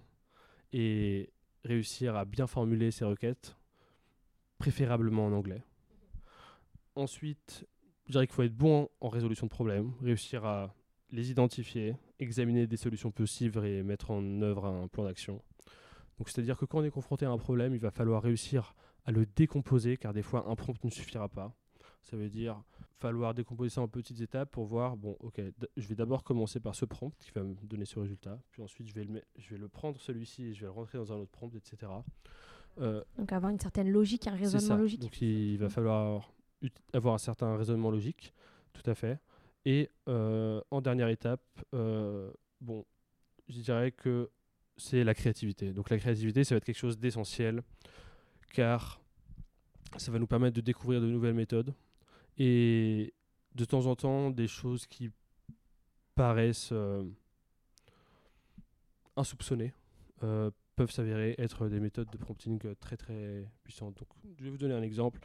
et 0.73 1.31
réussir 1.65 2.17
à 2.17 2.25
bien 2.25 2.47
formuler 2.47 2.91
ses 2.91 3.05
requêtes, 3.05 3.57
préférablement 4.59 5.27
en 5.27 5.33
anglais. 5.33 5.63
Ensuite, 6.95 7.67
je 8.07 8.13
dirais 8.13 8.27
qu'il 8.27 8.35
faut 8.35 8.43
être 8.43 8.57
bon 8.57 8.89
en 9.01 9.09
résolution 9.09 9.47
de 9.47 9.51
problèmes, 9.51 9.93
réussir 10.03 10.45
à 10.45 10.75
les 11.11 11.31
identifier, 11.31 11.97
examiner 12.19 12.67
des 12.67 12.77
solutions 12.77 13.11
possibles 13.11 13.65
et 13.65 13.83
mettre 13.83 14.11
en 14.11 14.43
œuvre 14.43 14.67
un 14.67 14.89
plan 14.89 15.05
d'action. 15.05 15.43
Donc 16.19 16.29
c'est-à-dire 16.29 16.59
que 16.59 16.65
quand 16.65 16.81
on 16.81 16.85
est 16.85 16.91
confronté 16.91 17.25
à 17.25 17.31
un 17.31 17.39
problème, 17.39 17.75
il 17.75 17.81
va 17.81 17.91
falloir 17.91 18.23
réussir 18.23 18.75
à 19.05 19.13
le 19.13 19.25
décomposer, 19.25 19.97
car 19.97 20.13
des 20.13 20.23
fois 20.23 20.47
un 20.49 20.57
prompt 20.57 20.83
ne 20.85 20.91
suffira 20.91 21.29
pas. 21.29 21.55
Ça 22.03 22.17
veut 22.17 22.29
dire 22.29 22.63
falloir 22.99 23.35
décomposer 23.35 23.71
ça 23.71 23.81
en 23.81 23.89
petites 23.89 24.21
étapes 24.21 24.51
pour 24.51 24.65
voir, 24.65 24.97
bon, 24.97 25.17
ok, 25.21 25.41
je 25.77 25.89
vais 25.89 25.95
d'abord 25.95 26.25
commencer 26.25 26.61
par 26.61 26.75
ce 26.75 26.85
prompt 26.85 27.13
qui 27.19 27.31
va 27.31 27.43
me 27.43 27.55
donner 27.65 27.85
ce 27.85 27.99
résultat, 27.99 28.39
puis 28.51 28.63
ensuite 28.63 28.89
je 28.89 28.95
vais 28.95 29.05
le, 29.05 29.23
je 29.37 29.51
vais 29.51 29.59
le 29.59 29.69
prendre 29.69 30.01
celui-ci 30.01 30.47
et 30.47 30.55
je 30.55 30.61
vais 30.61 30.67
le 30.67 30.73
rentrer 30.73 30.99
dans 30.99 31.13
un 31.13 31.17
autre 31.17 31.31
prompt, 31.31 31.55
etc. 31.55 31.93
Euh, 32.81 33.03
donc 33.17 33.33
avoir 33.33 33.51
une 33.51 33.61
certaine 33.61 33.91
logique, 33.91 34.27
un 34.27 34.35
raisonnement 34.35 34.77
logique. 34.77 35.01
Donc 35.01 35.21
il 35.21 35.59
va 35.59 35.69
falloir 35.69 36.33
avoir 36.93 37.15
un 37.15 37.19
certain 37.19 37.57
raisonnement 37.57 37.91
logique, 37.91 38.33
tout 38.73 38.89
à 38.89 38.95
fait. 38.95 39.21
Et 39.65 39.91
euh, 40.09 40.61
en 40.71 40.81
dernière 40.81 41.09
étape, 41.09 41.43
euh, 41.75 42.33
bon, 42.61 42.85
je 43.49 43.61
dirais 43.61 43.93
que 43.93 44.31
c'est 44.77 45.05
la 45.05 45.15
créativité. 45.15 45.73
Donc 45.73 45.91
la 45.91 45.99
créativité, 45.99 46.45
ça 46.45 46.55
va 46.55 46.59
être 46.59 46.65
quelque 46.65 46.79
chose 46.79 46.99
d'essentiel, 46.99 47.63
car 48.53 49.01
ça 49.97 50.13
va 50.13 50.19
nous 50.19 50.27
permettre 50.27 50.57
de 50.57 50.61
découvrir 50.61 51.01
de 51.01 51.07
nouvelles 51.07 51.35
méthodes, 51.35 51.75
et 52.39 53.13
de 53.55 53.65
temps 53.65 53.87
en 53.87 53.97
temps, 53.97 54.31
des 54.31 54.49
choses 54.49 54.87
qui 54.87 55.11
paraissent 56.15 56.71
euh, 56.73 57.05
insoupçonnées 59.17 59.73
euh, 60.23 60.51
peuvent 60.77 60.91
s'avérer 60.91 61.35
être 61.39 61.69
des 61.69 61.81
méthodes 61.81 62.11
de 62.11 62.17
prompting 62.17 62.75
très 62.77 62.97
très 62.97 63.49
puissantes. 63.65 63.99
Donc, 63.99 64.09
je 64.39 64.45
vais 64.45 64.51
vous 64.51 64.59
donner 64.59 64.75
un 64.75 64.83
exemple. 64.83 65.21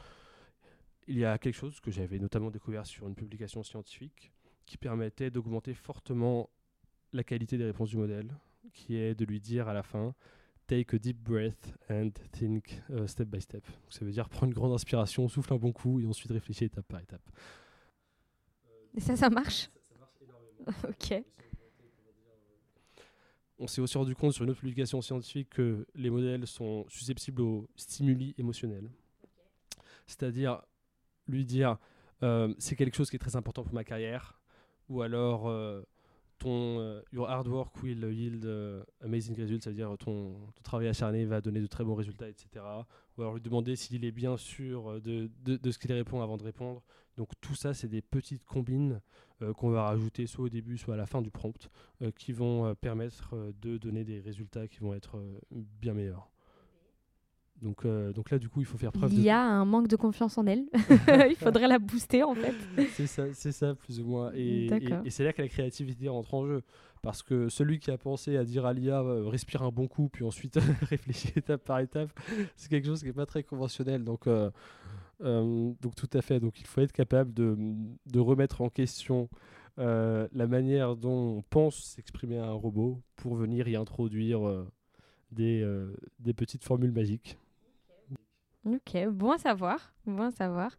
Il 1.08 1.18
y 1.18 1.26
a 1.26 1.38
quelque 1.38 1.56
chose 1.56 1.80
que 1.80 1.92
j'avais 1.92 2.18
notamment 2.18 2.50
découvert 2.50 2.86
sur 2.86 3.08
une 3.08 3.16
publication 3.16 3.62
scientifique 3.62 4.32
qui 4.66 4.78
permettait 4.78 5.30
d'augmenter 5.30 5.74
fortement 5.74 6.50
la 7.12 7.24
qualité 7.24 7.58
des 7.58 7.66
réponses 7.66 7.90
du 7.90 7.98
modèle, 7.98 8.36
qui 8.74 8.96
est 8.96 9.14
de 9.14 9.26
lui 9.26 9.40
dire 9.40 9.68
à 9.68 9.74
la 9.74 9.84
fin 9.84 10.16
take 10.68 10.96
a 10.96 11.00
deep 11.00 11.18
breath 11.18 11.78
and 11.90 12.12
think 12.32 12.82
uh, 12.90 13.06
step 13.08 13.28
by 13.28 13.42
step. 13.42 13.66
ça 13.90 14.06
veut 14.06 14.12
dire 14.12 14.30
prendre 14.30 14.46
une 14.48 14.54
grande 14.54 14.74
inspiration, 14.74 15.28
souffle 15.28 15.54
un 15.54 15.58
bon 15.58 15.72
coup 15.72 16.00
et 16.00 16.06
ensuite 16.06 16.32
réfléchir 16.32 16.68
étape 16.68 16.88
par 16.88 17.00
étape. 17.00 17.22
Et 18.96 19.00
ça, 19.00 19.16
ça 19.16 19.30
marche? 19.30 19.70
Ça, 19.82 19.96
marche 20.00 20.16
énormément. 20.22 20.90
ok. 20.90 21.24
On 23.60 23.68
s'est 23.68 23.82
aussi 23.82 23.98
rendu 23.98 24.16
compte 24.16 24.34
sur 24.34 24.44
une 24.44 24.50
autre 24.50 24.60
publication 24.60 25.02
scientifique 25.02 25.50
que 25.50 25.86
les 25.96 26.10
modèles 26.10 26.48
sont 26.48 26.86
susceptibles 26.90 27.42
aux 27.42 27.68
stimuli 27.76 28.36
émotionnels. 28.38 28.90
C'est-à-dire 30.06 30.62
lui 31.28 31.46
dire 31.46 31.78
euh, 32.24 32.54
c'est 32.58 32.76
quelque 32.76 32.96
chose 32.96 33.10
qui 33.10 33.16
est 33.16 33.20
très 33.20 33.36
important 33.36 33.64
pour 33.64 33.74
ma 33.74 33.84
carrière, 33.84 34.42
ou 34.90 35.02
alors 35.02 35.48
euh, 35.48 35.82
ton 36.44 36.80
euh, 36.80 37.02
your 37.14 37.30
hard 37.30 37.48
work 37.48 37.82
will 37.82 38.12
yield 38.12 38.44
uh, 38.44 38.84
amazing 39.02 39.36
results, 39.38 39.64
c'est-à-dire 39.64 39.96
ton, 39.98 40.34
ton, 40.56 40.62
travail 40.62 40.90
acharné 40.90 41.26
va 41.26 41.40
donner 41.40 41.62
de 41.62 41.68
très 41.68 41.86
bons 41.86 41.96
résultats, 41.96 42.28
etc. 42.28 42.66
Ou 43.18 43.22
alors 43.22 43.36
lui 43.36 43.42
demander 43.42 43.76
s'il 43.78 44.04
est 44.04 44.12
bien 44.12 44.36
sûr 44.36 44.92
euh, 44.92 45.00
de, 45.00 45.72
ce 45.72 45.78
qu'il 45.78 45.92
répond 45.94 46.22
avant 46.22 46.38
de 46.38 46.44
répondre. 46.44 46.84
Donc 47.16 47.30
tout 47.40 47.56
ça, 47.56 47.74
c'est 47.74 47.88
des 47.88 48.02
petites 48.02 48.44
combines 48.44 49.00
euh, 49.42 49.54
qu'on 49.54 49.70
va 49.70 49.84
rajouter 49.84 50.28
soit 50.28 50.46
au 50.46 50.50
début, 50.50 50.78
soit 50.78 50.96
à 50.96 50.98
la 50.98 51.06
fin 51.06 51.22
du 51.22 51.32
prompt, 51.32 51.70
qui 52.18 52.34
vont 52.34 52.76
permettre 52.76 53.54
de 53.62 53.78
donner 53.78 54.04
des 54.04 54.20
résultats 54.20 54.68
qui 54.68 54.80
vont 54.80 54.94
être 54.94 55.24
bien 55.52 55.94
meilleurs. 55.94 56.30
Donc, 57.62 57.88
donc 57.88 58.30
là, 58.30 58.40
du 58.40 58.50
coup, 58.50 58.60
il 58.60 58.66
faut 58.66 58.78
faire 58.78 58.92
preuve 58.92 59.14
Il 59.14 59.22
y 59.22 59.30
a 59.30 59.42
un 59.42 59.64
manque 59.64 59.88
de 59.88 59.96
confiance 59.96 60.38
en 60.38 60.46
elle. 60.46 60.66
il 61.30 61.36
faudrait 61.38 61.68
la 61.68 61.80
booster, 61.80 62.24
en 62.24 62.36
fait. 62.36 62.56
c'est 62.92 63.08
ça, 63.08 63.24
c'est 63.34 63.54
ça, 63.54 63.74
plus 63.74 64.02
ou 64.02 64.06
moins. 64.06 64.32
Et, 64.36 64.66
et, 65.06 65.10
c'est 65.10 65.24
là 65.24 65.32
que 65.32 65.42
la 65.42 65.48
créativité 65.48 66.10
rentre 66.10 66.34
en 66.34 66.46
jeu. 66.46 66.64
Parce 67.02 67.22
que 67.22 67.50
celui 67.50 67.80
qui 67.80 67.92
a 67.92 67.98
pensé 67.98 68.38
à 68.38 68.44
dire 68.44 68.66
à 68.66 68.74
l'IA, 68.74 69.02
respire 69.02 69.64
un 69.64 69.72
bon 69.72 69.88
coup, 69.88 70.10
puis 70.10 70.24
ensuite 70.24 70.58
réfléchir 70.90 71.32
étape 71.38 71.64
par 71.64 71.80
étape, 71.80 72.10
c'est 72.56 72.70
quelque 72.70 72.86
chose 72.86 73.00
qui 73.00 73.08
n'est 73.08 73.14
pas 73.14 73.26
très 73.26 73.44
conventionnel. 73.44 74.04
Donc, 74.04 74.28
donc 75.22 75.96
tout 75.96 76.10
à 76.14 76.22
fait. 76.22 76.40
Donc 76.40 76.60
il 76.60 76.68
faut 76.68 76.82
être 76.82 76.94
capable 76.94 77.34
de, 77.34 77.58
de 78.06 78.20
remettre 78.20 78.62
en 78.62 78.70
question 78.70 79.30
euh, 79.80 80.28
la 80.34 80.46
manière 80.46 80.96
dont 80.96 81.38
on 81.38 81.42
pense 81.42 81.76
s'exprimer 81.76 82.38
un 82.38 82.52
robot 82.52 83.02
pour 83.16 83.36
venir 83.36 83.68
y 83.68 83.76
introduire 83.76 84.48
euh, 84.48 84.68
des, 85.32 85.62
euh, 85.64 85.96
des, 86.20 86.34
petites 86.34 86.64
formules 86.64 86.92
magiques. 86.92 87.40
Ok, 88.66 88.98
bon 89.10 89.32
à 89.32 89.38
savoir. 89.38 89.94
Bon 90.06 90.24
à 90.24 90.32
savoir. 90.32 90.72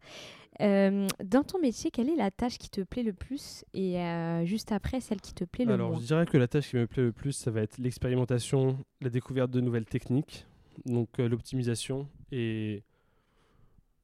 dans 0.59 1.43
ton 1.45 1.59
métier, 1.59 1.91
quelle 1.91 2.09
est 2.09 2.15
la 2.15 2.31
tâche 2.31 2.57
qui 2.57 2.69
te 2.69 2.81
plaît 2.81 3.03
le 3.03 3.13
plus 3.13 3.63
et 3.73 3.97
juste 4.45 4.71
après 4.71 5.01
celle 5.01 5.21
qui 5.21 5.33
te 5.33 5.43
plaît 5.43 5.65
le 5.65 5.73
Alors, 5.73 5.91
moins 5.91 5.99
je 5.99 6.05
dirais 6.05 6.25
que 6.25 6.37
la 6.37 6.47
tâche 6.47 6.69
qui 6.69 6.77
me 6.77 6.87
plaît 6.87 7.03
le 7.03 7.11
plus, 7.11 7.33
ça 7.33 7.51
va 7.51 7.61
être 7.61 7.77
l'expérimentation, 7.77 8.77
la 9.01 9.09
découverte 9.09 9.51
de 9.51 9.61
nouvelles 9.61 9.85
techniques, 9.85 10.45
donc 10.85 11.17
l'optimisation 11.17 12.07
et 12.31 12.83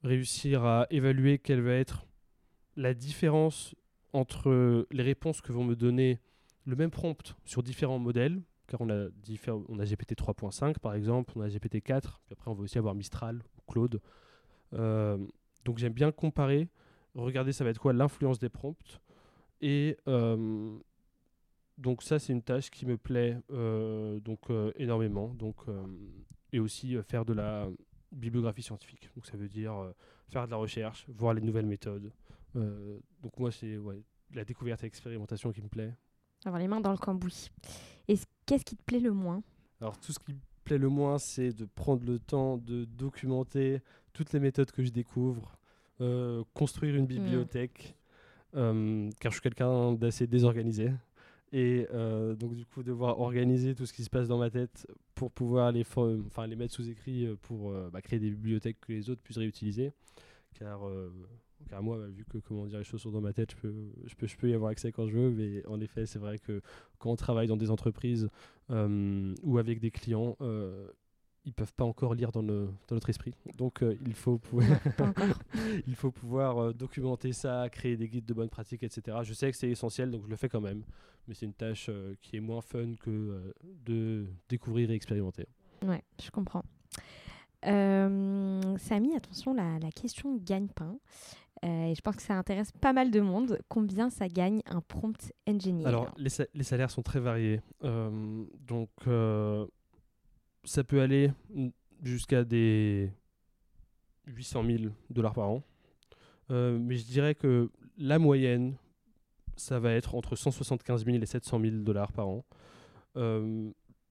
réussir 0.04 0.66
à 0.66 0.88
évaluer 0.90 1.38
quelle 1.40 1.62
va 1.62 1.74
être 1.74 2.06
la 2.76 2.94
différence 2.94 3.76
entre 4.14 4.88
les 4.92 5.04
réponses 5.04 5.42
que 5.42 5.52
vont 5.52 5.64
me 5.64 5.76
donner 5.76 6.20
le 6.66 6.76
même 6.76 6.92
prompt 6.92 7.36
sur 7.46 7.64
différents 7.64 8.00
modèles, 8.00 8.42
car 8.72 8.80
on 8.80 8.90
a, 8.90 9.08
on 9.68 9.80
a 9.80 9.86
GPT 9.86 10.14
3.5 10.14 10.80
par 10.80 10.94
exemple, 10.96 11.34
on 11.36 11.42
a 11.42 11.50
GPT 11.50 11.82
4, 11.84 12.22
puis 12.26 12.34
après 12.34 12.50
on 12.50 12.54
va 12.54 12.64
aussi 12.64 12.78
avoir 12.78 12.96
Mistral 12.96 13.44
ou 13.58 13.72
Claude. 13.72 14.00
Euh, 14.74 15.18
donc 15.66 15.78
j'aime 15.78 15.92
bien 15.92 16.12
comparer, 16.14 16.70
regarder 17.14 17.52
ça 17.52 17.66
va 17.66 17.72
être 17.72 17.80
quoi 17.80 17.92
l'influence 17.92 18.40
des 18.40 18.48
prompts. 18.48 19.02
Et 19.60 19.98
euh, 20.08 20.78
donc 21.78 22.02
ça 22.02 22.18
c'est 22.18 22.32
une 22.32 22.42
tâche 22.42 22.72
qui 22.72 22.86
me 22.86 22.98
plaît 22.98 23.38
euh, 23.52 24.22
donc 24.22 24.48
énormément. 24.78 25.34
Donc, 25.34 25.58
et 26.54 26.60
aussi 26.60 26.96
faire 27.04 27.26
de 27.26 27.34
la 27.34 27.68
bibliographie 28.14 28.64
scientifique. 28.64 29.10
Donc 29.16 29.26
ça 29.26 29.36
veut 29.36 29.50
dire 29.50 29.74
faire 30.30 30.46
de 30.46 30.52
la 30.52 30.58
recherche, 30.58 31.06
voir 31.10 31.34
les 31.34 31.42
nouvelles 31.42 31.66
méthodes. 31.66 32.12
Donc 32.56 33.38
moi, 33.38 33.52
c'est 33.52 33.78
la 34.34 34.46
découverte 34.46 34.82
et 34.84 34.86
l'expérimentation 34.86 35.52
qui 35.52 35.62
me 35.62 35.68
plaît. 35.68 35.94
Avoir 36.46 36.60
les 36.60 36.68
mains 36.68 36.82
dans 36.82 36.92
le 36.92 36.98
cambouis. 36.98 37.52
Et 38.08 38.16
qu'est-ce 38.52 38.66
qui 38.66 38.76
te 38.76 38.84
plaît 38.84 39.00
le 39.00 39.14
moins? 39.14 39.42
Alors 39.80 39.98
tout 39.98 40.12
ce 40.12 40.20
qui 40.20 40.34
me 40.34 40.40
plaît 40.66 40.78
le 40.78 40.90
moins, 40.90 41.18
c'est 41.18 41.54
de 41.54 41.64
prendre 41.64 42.06
le 42.06 42.20
temps 42.20 42.58
de 42.58 42.84
documenter 42.84 43.80
toutes 44.12 44.34
les 44.34 44.42
méthodes 44.42 44.72
que 44.72 44.84
je 44.84 44.92
découvre, 44.92 45.58
euh, 46.02 46.44
construire 46.54 46.96
une 46.98 47.06
hmm. 47.06 47.08
bibliothèque, 47.08 47.96
euh, 48.56 49.10
car 49.22 49.32
je 49.32 49.38
suis 49.38 49.42
quelqu'un 49.42 49.94
d'assez 49.94 50.28
désorganisé. 50.28 50.92
Et 51.54 51.86
donc 52.40 52.56
du 52.56 52.66
coup 52.66 52.82
devoir 52.82 53.20
organiser 53.20 53.76
tout 53.76 53.86
ce 53.86 53.92
qui 53.92 54.06
se 54.06 54.10
passe 54.10 54.30
dans 54.30 54.38
ma 54.38 54.50
tête 54.50 54.88
pour 55.16 55.32
pouvoir 55.32 55.74
les, 55.74 55.86
enfin, 56.26 56.48
les 56.48 56.56
mettre 56.56 56.74
sous 56.74 56.90
écrit 56.90 57.28
pour 57.42 57.74
bah, 57.92 58.02
créer 58.02 58.20
des 58.20 58.30
bibliothèques 58.30 58.80
que 58.80 58.94
les 58.94 59.10
autres 59.10 59.22
puissent 59.22 59.38
réutiliser. 59.38 59.92
Car 60.54 60.80
car 61.70 61.82
moi, 61.82 61.98
bah, 61.98 62.08
vu 62.08 62.26
que 62.26 62.38
comment 62.40 62.66
dire 62.66 62.80
les 62.80 62.84
choses 62.84 63.02
sont 63.02 63.12
dans 63.12 63.22
ma 63.22 63.34
tête, 63.34 63.52
je 63.52 63.56
peux, 63.58 63.74
je 64.06 64.16
peux, 64.16 64.28
je 64.28 64.38
peux 64.38 64.50
y 64.50 64.54
avoir 64.54 64.72
accès 64.72 64.92
quand 64.92 65.08
je 65.08 65.18
veux. 65.18 65.30
Mais 65.32 65.66
en 65.68 65.80
effet, 65.82 66.06
c'est 66.06 66.20
vrai 66.20 66.40
que 66.40 66.62
quand 67.00 67.12
on 67.12 67.16
travaille 67.16 67.48
dans 67.48 67.58
des 67.58 67.72
entreprises 67.72 68.30
euh, 68.70 69.34
ou 69.44 69.58
avec 69.58 69.80
des 69.80 69.92
clients, 69.92 70.38
euh, 70.42 70.88
ils 71.46 71.54
peuvent 71.54 71.74
pas 71.74 71.86
encore 71.86 72.14
lire 72.14 72.32
dans, 72.32 72.42
le, 72.42 72.70
dans 72.88 72.96
notre 72.96 73.10
esprit. 73.10 73.34
Donc 73.58 73.82
euh, 73.82 73.98
il 74.06 74.14
faut 74.14 74.38
pouvoir, 74.38 74.80
il 75.88 75.96
faut 75.96 76.12
pouvoir 76.12 76.58
euh, 76.58 76.74
documenter 76.74 77.34
ça, 77.34 77.68
créer 77.70 77.98
des 77.98 78.08
guides 78.08 78.26
de 78.26 78.34
bonnes 78.34 78.50
pratiques, 78.50 78.84
etc. 78.84 79.18
Je 79.24 79.34
sais 79.34 79.52
que 79.52 79.58
c'est 79.58 79.70
essentiel, 79.70 80.12
donc 80.12 80.24
je 80.26 80.30
le 80.30 80.36
fais 80.36 80.50
quand 80.50 80.62
même. 80.62 80.84
Mais 81.28 81.34
c'est 81.34 81.46
une 81.46 81.54
tâche 81.54 81.90
qui 82.22 82.38
est 82.38 82.40
moins 82.40 82.62
fun 82.62 82.96
que 83.00 83.54
de 83.86 84.26
découvrir 84.50 84.90
et 84.90 84.96
expérimenter. 84.96 85.46
Ouais, 85.84 86.04
je 86.22 86.32
comprends. 86.32 86.64
Samy, 87.64 89.16
attention, 89.16 89.54
la, 89.54 89.78
la 89.78 89.92
question 89.92 90.36
gagne-pain. 90.38 90.98
Euh, 91.64 91.94
je 91.94 92.02
pense 92.02 92.16
que 92.16 92.24
ça 92.24 92.36
intéresse 92.36 92.72
pas 92.72 92.92
mal 92.92 93.12
de 93.12 93.20
monde. 93.20 93.60
Combien 93.68 94.10
ça 94.10 94.28
gagne 94.28 94.62
un 94.66 94.82
prompt 94.82 95.32
engineer 95.48 95.86
Alors, 95.86 96.12
les, 96.18 96.30
les, 96.56 96.64
salaires 96.64 96.90
sont 96.90 97.04
très 97.04 97.20
variés. 97.20 97.62
Euh, 97.84 98.44
donc, 98.62 98.90
euh, 99.06 99.68
ça 100.64 100.84
peut 100.84 101.02
aller 101.02 101.32
jusqu'à 102.02 102.44
des 102.44 103.12
800 104.26 104.64
000 104.66 104.84
dollars 105.12 105.34
par 105.34 105.50
an. 105.50 105.64
mais 106.50 106.96
je 106.96 107.06
dirais 107.06 107.36
que 107.36 107.70
la 107.98 108.18
moyenne, 108.18 108.76
ça 109.56 109.80
va 109.80 109.92
être 109.92 110.16
entre 110.16 110.36
175 110.36 111.06
000 111.06 111.18
et 111.18 111.26
700 111.28 111.60
000 111.60 111.76
dollars 111.78 112.12
par 112.12 112.28
an. 112.28 112.44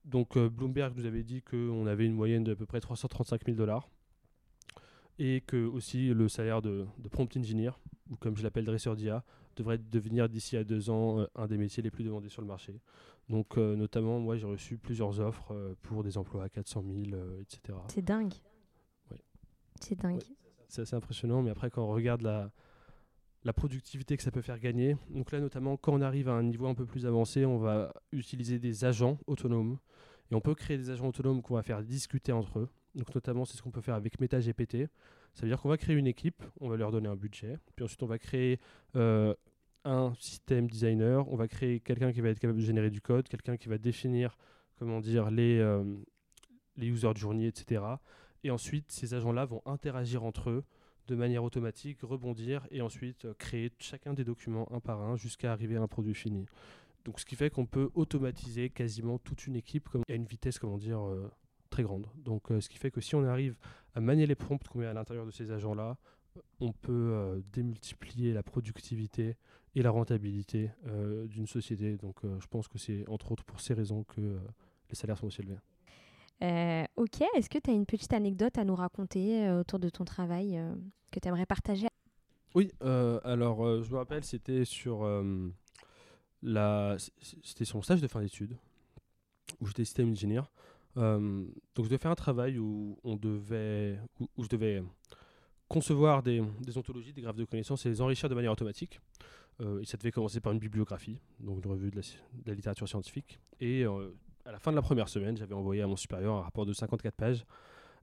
donc, 0.05 0.37
Bloomberg 0.37 0.95
nous 0.95 1.05
avait 1.05 1.23
dit 1.23 1.41
qu'on 1.41 1.85
avait 1.85 2.05
une 2.05 2.13
moyenne 2.13 2.45
d'à 2.45 2.55
peu 2.55 2.65
près 2.65 2.79
335 2.79 3.43
000 3.45 3.57
dollars 3.57 3.89
et 5.19 5.41
que 5.41 5.65
aussi 5.65 6.13
le 6.13 6.27
salaire 6.27 6.61
de, 6.61 6.85
prompt 7.11 7.35
engineer, 7.37 7.71
ou 8.09 8.15
comme 8.15 8.35
je 8.35 8.43
l'appelle 8.43 8.65
dresseur 8.65 8.95
d'IA, 8.95 9.23
devrait 9.55 9.77
devenir 9.77 10.29
d'ici 10.29 10.57
à 10.57 10.63
deux 10.63 10.89
ans 10.89 11.19
euh, 11.19 11.25
un 11.35 11.47
des 11.47 11.57
métiers 11.57 11.83
les 11.83 11.91
plus 11.91 12.03
demandés 12.03 12.29
sur 12.29 12.41
le 12.41 12.47
marché. 12.47 12.79
Donc 13.29 13.57
euh, 13.57 13.75
notamment, 13.75 14.19
moi 14.19 14.37
j'ai 14.37 14.47
reçu 14.47 14.77
plusieurs 14.77 15.19
offres 15.19 15.51
euh, 15.51 15.75
pour 15.81 16.03
des 16.03 16.17
emplois 16.17 16.43
à 16.43 16.49
400 16.49 16.83
000, 16.87 17.21
etc. 17.39 17.77
C'est 17.89 18.03
dingue. 18.03 18.33
C'est 19.79 19.99
dingue. 19.99 20.21
C'est 20.67 20.83
assez 20.83 20.95
impressionnant, 20.95 21.41
mais 21.41 21.49
après 21.49 21.69
quand 21.69 21.83
on 21.83 21.91
regarde 21.91 22.21
la, 22.21 22.51
la 23.43 23.53
productivité 23.53 24.15
que 24.15 24.23
ça 24.23 24.31
peut 24.31 24.41
faire 24.41 24.59
gagner, 24.59 24.95
donc 25.09 25.31
là 25.31 25.39
notamment 25.39 25.75
quand 25.75 25.93
on 25.93 26.01
arrive 26.01 26.29
à 26.29 26.33
un 26.33 26.43
niveau 26.43 26.67
un 26.67 26.75
peu 26.75 26.85
plus 26.85 27.05
avancé, 27.05 27.45
on 27.45 27.57
va 27.57 27.93
utiliser 28.11 28.59
des 28.59 28.85
agents 28.85 29.17
autonomes, 29.27 29.77
et 30.31 30.35
on 30.35 30.41
peut 30.41 30.55
créer 30.55 30.77
des 30.77 30.89
agents 30.89 31.07
autonomes 31.07 31.41
qu'on 31.41 31.55
va 31.55 31.63
faire 31.63 31.83
discuter 31.83 32.31
entre 32.31 32.59
eux. 32.59 32.69
Donc 32.95 33.13
notamment, 33.15 33.45
c'est 33.45 33.57
ce 33.57 33.61
qu'on 33.61 33.71
peut 33.71 33.81
faire 33.81 33.95
avec 33.95 34.19
MetaGPT. 34.19 34.87
Ça 35.33 35.43
veut 35.43 35.47
dire 35.47 35.61
qu'on 35.61 35.69
va 35.69 35.77
créer 35.77 35.95
une 35.95 36.07
équipe, 36.07 36.43
on 36.59 36.69
va 36.69 36.75
leur 36.75 36.91
donner 36.91 37.07
un 37.07 37.15
budget, 37.15 37.57
puis 37.75 37.85
ensuite 37.85 38.03
on 38.03 38.07
va 38.07 38.19
créer 38.19 38.59
euh, 38.95 39.33
un 39.85 40.13
système 40.19 40.69
designer, 40.69 41.27
on 41.31 41.35
va 41.35 41.47
créer 41.47 41.79
quelqu'un 41.79 42.11
qui 42.11 42.21
va 42.21 42.29
être 42.29 42.39
capable 42.39 42.59
de 42.59 42.65
générer 42.65 42.89
du 42.89 43.01
code, 43.01 43.27
quelqu'un 43.27 43.55
qui 43.55 43.69
va 43.69 43.77
définir, 43.77 44.37
comment 44.77 44.99
dire, 44.99 45.31
les, 45.31 45.57
euh, 45.59 45.83
les 46.75 46.87
user 46.87 47.11
journey, 47.15 47.47
etc. 47.47 47.83
Et 48.43 48.51
ensuite, 48.51 48.91
ces 48.91 49.13
agents-là 49.13 49.45
vont 49.45 49.61
interagir 49.65 50.23
entre 50.23 50.49
eux 50.49 50.63
de 51.07 51.15
manière 51.15 51.43
automatique, 51.43 52.01
rebondir 52.01 52.67
et 52.69 52.81
ensuite 52.81 53.25
euh, 53.25 53.33
créer 53.35 53.71
chacun 53.79 54.13
des 54.13 54.25
documents 54.25 54.71
un 54.71 54.81
par 54.81 55.01
un 55.01 55.15
jusqu'à 55.15 55.53
arriver 55.53 55.77
à 55.77 55.81
un 55.81 55.87
produit 55.87 56.13
fini. 56.13 56.45
Donc, 57.05 57.19
ce 57.19 57.25
qui 57.25 57.35
fait 57.35 57.49
qu'on 57.49 57.65
peut 57.65 57.89
automatiser 57.95 58.69
quasiment 58.69 59.17
toute 59.17 59.47
une 59.47 59.55
équipe 59.55 59.89
comme, 59.89 60.03
à 60.09 60.13
une 60.13 60.25
vitesse, 60.25 60.59
comment 60.59 60.77
dire, 60.77 61.01
très 61.71 61.81
grande. 61.81 62.05
Donc, 62.17 62.51
euh, 62.51 62.61
ce 62.61 62.69
qui 62.69 62.77
fait 62.77 62.91
que 62.91 63.01
si 63.01 63.15
on 63.15 63.23
arrive 63.23 63.55
à 63.95 64.01
manier 64.01 64.27
les 64.27 64.35
prompts 64.35 64.67
qu'on 64.67 64.79
met 64.79 64.85
à 64.85 64.93
l'intérieur 64.93 65.25
de 65.25 65.31
ces 65.31 65.51
agents-là, 65.51 65.97
on 66.59 66.71
peut 66.71 66.91
euh, 66.91 67.41
démultiplier 67.51 68.33
la 68.33 68.43
productivité 68.43 69.37
et 69.73 69.81
la 69.81 69.89
rentabilité 69.89 70.69
euh, 70.85 71.25
d'une 71.25 71.47
société. 71.47 71.97
Donc, 71.97 72.17
je 72.23 72.47
pense 72.47 72.67
que 72.67 72.77
c'est 72.77 73.07
entre 73.09 73.31
autres 73.31 73.43
pour 73.43 73.59
ces 73.59 73.73
raisons 73.73 74.03
que 74.03 74.39
les 74.89 74.95
salaires 74.95 75.17
sont 75.17 75.27
aussi 75.27 75.41
élevés. 75.41 75.57
ok, 76.97 77.21
est-ce 77.35 77.49
que 77.49 77.57
tu 77.57 77.71
as 77.71 77.73
une 77.73 77.85
petite 77.85 78.13
anecdote 78.13 78.57
à 78.57 78.65
nous 78.65 78.75
raconter 78.75 79.49
autour 79.49 79.79
de 79.79 79.89
ton 79.89 80.05
travail 80.05 80.61
que 81.09 81.19
tu 81.19 81.27
aimerais 81.27 81.45
partager? 81.45 81.87
Oui, 82.53 82.69
alors 82.81 83.81
je 83.81 83.89
me 83.91 83.97
rappelle, 83.97 84.25
c'était 84.25 84.65
sur 84.65 85.05
la, 86.43 86.97
c'était 87.43 87.65
sur 87.65 87.77
mon 87.77 87.81
stage 87.81 88.01
de 88.01 88.07
fin 88.07 88.21
d'études 88.21 88.57
où 89.61 89.67
j'étais 89.67 89.85
système 89.85 90.11
ingénieur. 90.11 90.51
Euh, 90.97 91.45
donc 91.75 91.85
je 91.85 91.89
devais 91.89 91.97
faire 91.97 92.11
un 92.11 92.15
travail 92.15 92.57
où, 92.57 92.97
on 93.03 93.15
devait, 93.15 93.99
où, 94.19 94.43
je 94.43 94.49
devais 94.49 94.83
concevoir 95.67 96.21
des, 96.23 96.41
ontologies, 96.75 97.13
des 97.13 97.21
graphes 97.21 97.37
de 97.37 97.45
connaissances 97.45 97.85
et 97.85 97.89
les 97.89 98.01
enrichir 98.01 98.29
de 98.29 98.35
manière 98.35 98.51
automatique. 98.51 98.99
Euh, 99.61 99.81
et 99.81 99.85
ça 99.85 99.97
devait 99.97 100.11
commencer 100.11 100.39
par 100.39 100.53
une 100.53 100.59
bibliographie, 100.59 101.19
donc 101.39 101.63
une 101.63 101.71
revue 101.71 101.91
de 101.91 102.01
la, 102.45 102.53
littérature 102.53 102.87
scientifique. 102.87 103.39
Et 103.59 103.83
euh, 103.83 104.09
à 104.45 104.51
la 104.51 104.59
fin 104.59 104.71
de 104.71 104.75
la 104.75 104.81
première 104.81 105.07
semaine, 105.07 105.37
j'avais 105.37 105.53
envoyé 105.53 105.81
à 105.81 105.87
mon 105.87 105.95
supérieur 105.95 106.35
un 106.35 106.41
rapport 106.41 106.65
de 106.65 106.73
54 106.73 107.15
pages 107.15 107.45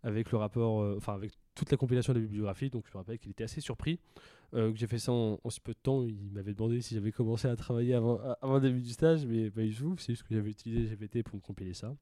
avec 0.04 0.30
le 0.30 0.38
rapport, 0.38 0.96
enfin 0.96 1.14
avec 1.14 1.32
toute 1.56 1.72
la 1.72 1.76
compilation 1.76 2.12
de 2.12 2.20
la 2.20 2.24
bibliographie. 2.24 2.70
Donc 2.70 2.84
je 2.86 2.92
me 2.92 2.98
rappelle 2.98 3.18
qu'il 3.18 3.32
était 3.32 3.42
assez 3.42 3.60
surpris 3.60 3.98
que 4.52 4.72
j'ai 4.76 4.86
fait 4.86 5.00
ça 5.00 5.10
en, 5.10 5.40
si 5.50 5.58
peu 5.58 5.72
de 5.72 5.78
temps. 5.78 6.04
Il 6.04 6.30
m'avait 6.30 6.54
demandé 6.54 6.80
si 6.80 6.94
j'avais 6.94 7.10
commencé 7.10 7.48
à 7.48 7.56
travailler 7.56 7.94
avant, 7.94 8.20
avant 8.40 8.54
le 8.54 8.60
début 8.60 8.80
du 8.80 8.90
stage, 8.90 9.26
mais 9.26 9.50
pas 9.50 9.62
du 9.62 9.74
tout. 9.74 9.96
C'est 9.98 10.12
juste 10.12 10.22
que 10.22 10.32
j'avais 10.36 10.50
utilisé 10.50 10.94
GPT 10.94 11.24
pour 11.24 11.34
me 11.34 11.40
compiler 11.40 11.74
ça 11.74 11.96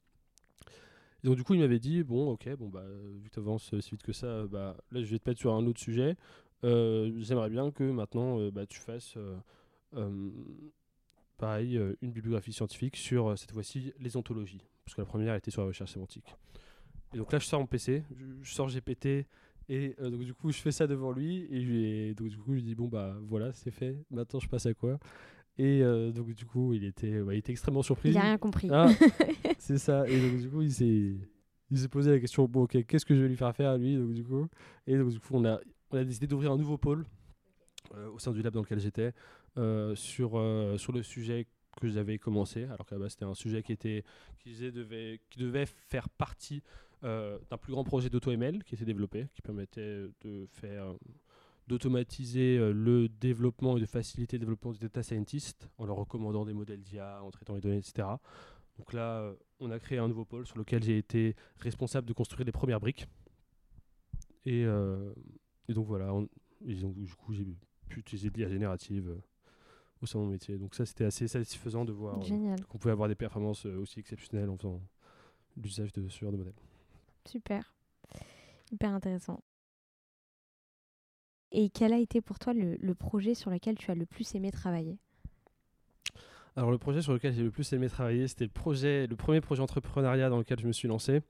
donc 1.26 1.34
du 1.34 1.42
coup, 1.42 1.54
il 1.54 1.60
m'avait 1.60 1.80
dit, 1.80 2.04
bon, 2.04 2.30
ok, 2.30 2.48
bon, 2.56 2.68
bah, 2.68 2.84
vu 3.20 3.28
que 3.28 3.34
tu 3.34 3.40
avances 3.40 3.74
si 3.80 3.90
vite 3.90 4.04
que 4.04 4.12
ça, 4.12 4.46
bah, 4.46 4.76
là, 4.92 5.02
je 5.02 5.10
vais 5.10 5.18
te 5.18 5.28
mettre 5.28 5.40
sur 5.40 5.52
un 5.52 5.66
autre 5.66 5.80
sujet. 5.80 6.16
Euh, 6.62 7.12
j'aimerais 7.18 7.50
bien 7.50 7.72
que 7.72 7.82
maintenant, 7.82 8.38
euh, 8.38 8.52
bah, 8.52 8.64
tu 8.64 8.78
fasses, 8.78 9.16
euh, 9.96 10.30
pareil, 11.36 11.80
une 12.00 12.12
bibliographie 12.12 12.52
scientifique 12.52 12.96
sur, 12.96 13.36
cette 13.36 13.50
fois-ci, 13.50 13.92
les 13.98 14.16
ontologies. 14.16 14.62
Parce 14.84 14.94
que 14.94 15.00
la 15.00 15.06
première 15.06 15.34
était 15.34 15.50
sur 15.50 15.62
la 15.62 15.66
recherche 15.66 15.92
sémantique. 15.94 16.36
et 17.12 17.18
donc 17.18 17.32
là, 17.32 17.40
je 17.40 17.46
sors 17.46 17.58
mon 17.58 17.66
PC, 17.66 18.04
je, 18.42 18.54
sors 18.54 18.68
GPT, 18.68 19.26
et 19.68 19.96
euh, 20.00 20.10
donc 20.10 20.22
du 20.22 20.32
coup, 20.32 20.52
je 20.52 20.58
fais 20.58 20.70
ça 20.70 20.86
devant 20.86 21.10
lui, 21.10 21.44
et, 21.50 22.14
donc 22.14 22.28
du 22.28 22.36
coup, 22.36 22.52
je 22.52 22.58
lui 22.58 22.62
dis 22.62 22.76
bon 22.76 22.86
bah 22.86 23.16
voilà, 23.22 23.52
c'est 23.52 23.72
fait. 23.72 23.98
Maintenant, 24.12 24.38
je 24.38 24.48
passe 24.48 24.66
à 24.66 24.74
quoi? 24.74 25.00
Et 25.58 25.82
euh, 25.82 26.12
donc 26.12 26.34
du 26.34 26.44
coup, 26.44 26.72
il 26.74 26.84
était, 26.84 27.10
il 27.10 27.36
était 27.36 27.52
extrêmement 27.52 27.82
surpris. 27.82 28.10
Il 28.10 28.16
a 28.18 28.22
rien 28.22 28.38
compris. 28.38 28.68
Ah, 28.70 28.88
c'est 29.58 29.78
ça. 29.78 30.06
Et 30.08 30.20
donc 30.20 30.40
du 30.40 30.48
coup, 30.48 30.62
il 30.62 30.72
s'est, 30.72 31.14
il 31.70 31.78
s'est 31.78 31.88
posé 31.88 32.10
la 32.10 32.20
question 32.20 32.46
bon, 32.46 32.62
ok, 32.62 32.84
qu'est-ce 32.86 33.06
que 33.06 33.14
je 33.14 33.22
vais 33.22 33.28
lui 33.28 33.36
faire 33.36 33.54
faire 33.54 33.70
à 33.70 33.78
lui 33.78 33.96
Donc 33.96 34.12
du 34.12 34.24
coup, 34.24 34.46
et 34.86 34.96
donc 34.96 35.10
du 35.10 35.20
coup, 35.20 35.34
on 35.34 35.44
a, 35.44 35.58
on 35.90 35.96
a 35.96 36.04
décidé 36.04 36.26
d'ouvrir 36.26 36.52
un 36.52 36.56
nouveau 36.56 36.78
pôle 36.78 37.06
au 38.12 38.18
sein 38.18 38.32
du 38.32 38.42
lab 38.42 38.52
dans 38.52 38.62
lequel 38.62 38.80
j'étais 38.80 39.12
sur 39.94 40.30
sur 40.76 40.92
le 40.92 41.02
sujet 41.02 41.46
que 41.76 41.88
j'avais 41.88 42.18
commencé, 42.18 42.64
alors 42.64 42.86
que 42.86 43.08
c'était 43.08 43.24
un 43.24 43.34
sujet 43.34 43.62
qui, 43.62 43.72
était, 43.72 44.04
qui, 44.38 44.54
devait, 44.70 45.20
qui 45.30 45.38
devait 45.38 45.66
faire 45.66 46.08
partie 46.08 46.62
euh, 47.04 47.38
d'un 47.50 47.58
plus 47.58 47.72
grand 47.72 47.84
projet 47.84 48.08
d'auto-ML 48.08 48.64
qui 48.64 48.74
était 48.74 48.84
développé, 48.84 49.28
qui 49.34 49.42
permettait 49.42 50.06
de 50.22 50.46
faire 50.50 50.94
d'automatiser 51.66 52.58
euh, 52.58 52.72
le 52.72 53.08
développement 53.08 53.76
et 53.76 53.80
de 53.80 53.86
faciliter 53.86 54.36
le 54.36 54.40
développement 54.40 54.72
des 54.72 54.78
data 54.78 55.02
scientists 55.02 55.68
en 55.78 55.86
leur 55.86 55.96
recommandant 55.96 56.44
des 56.44 56.52
modèles 56.52 56.82
d'IA, 56.82 57.22
en 57.22 57.30
traitant 57.30 57.54
les 57.54 57.60
données, 57.60 57.78
etc. 57.78 58.08
Donc 58.78 58.92
là, 58.92 59.20
euh, 59.20 59.34
on 59.60 59.70
a 59.70 59.78
créé 59.78 59.98
un 59.98 60.08
nouveau 60.08 60.24
pôle 60.24 60.46
sur 60.46 60.58
lequel 60.58 60.82
j'ai 60.82 60.98
été 60.98 61.34
responsable 61.58 62.06
de 62.06 62.12
construire 62.12 62.44
les 62.46 62.52
premières 62.52 62.80
briques. 62.80 63.08
Et, 64.44 64.60
et 64.60 65.72
donc 65.74 65.88
voilà, 65.88 66.12
du 66.60 67.14
coup, 67.16 67.32
j'ai 67.32 67.44
pu 67.88 67.98
utiliser 67.98 68.30
de 68.30 68.38
l'IA 68.38 68.48
générative 68.48 69.18
au 70.02 70.06
sein 70.06 70.18
de 70.18 70.24
mon 70.24 70.30
métier. 70.30 70.58
Donc 70.58 70.74
ça, 70.74 70.86
c'était 70.86 71.04
assez 71.04 71.28
satisfaisant 71.28 71.84
de 71.84 71.92
voir 71.92 72.18
euh, 72.20 72.56
qu'on 72.68 72.78
pouvait 72.78 72.92
avoir 72.92 73.08
des 73.08 73.14
performances 73.14 73.66
euh, 73.66 73.78
aussi 73.78 74.00
exceptionnelles 74.00 74.48
en 74.50 74.56
faisant 74.56 74.80
l'usage 75.56 75.92
de 75.92 76.08
ce 76.08 76.20
genre 76.20 76.32
de 76.32 76.36
modèle. 76.36 76.54
Super, 77.26 77.74
hyper 78.70 78.92
intéressant. 78.92 79.40
Et 81.58 81.70
quel 81.70 81.92
a 81.92 81.98
été 81.98 82.20
pour 82.20 82.38
toi 82.38 82.52
le, 82.52 82.94
projet 82.94 83.34
sur 83.34 83.50
lequel 83.50 83.76
tu 83.76 83.90
as 83.90 83.94
le 83.94 84.04
plus 84.06 84.34
aimé 84.34 84.52
travailler? 84.52 84.98
Alors 86.54 86.70
le 86.70 86.78
projet 86.78 87.02
sur 87.02 87.12
lequel 87.12 87.34
j'ai 87.34 87.42
le 87.42 87.50
plus 87.50 87.72
aimé 87.72 87.88
travailler, 87.88 88.28
c'était 88.28 88.44
le, 88.44 89.16
premier 89.16 89.40
projet 89.40 89.62
entrepreneuriat 89.62 90.28
dans 90.28 90.38
lequel 90.38 90.60
je 90.60 90.66
me 90.66 90.72
suis 90.72 90.86
lancé. 90.86 91.22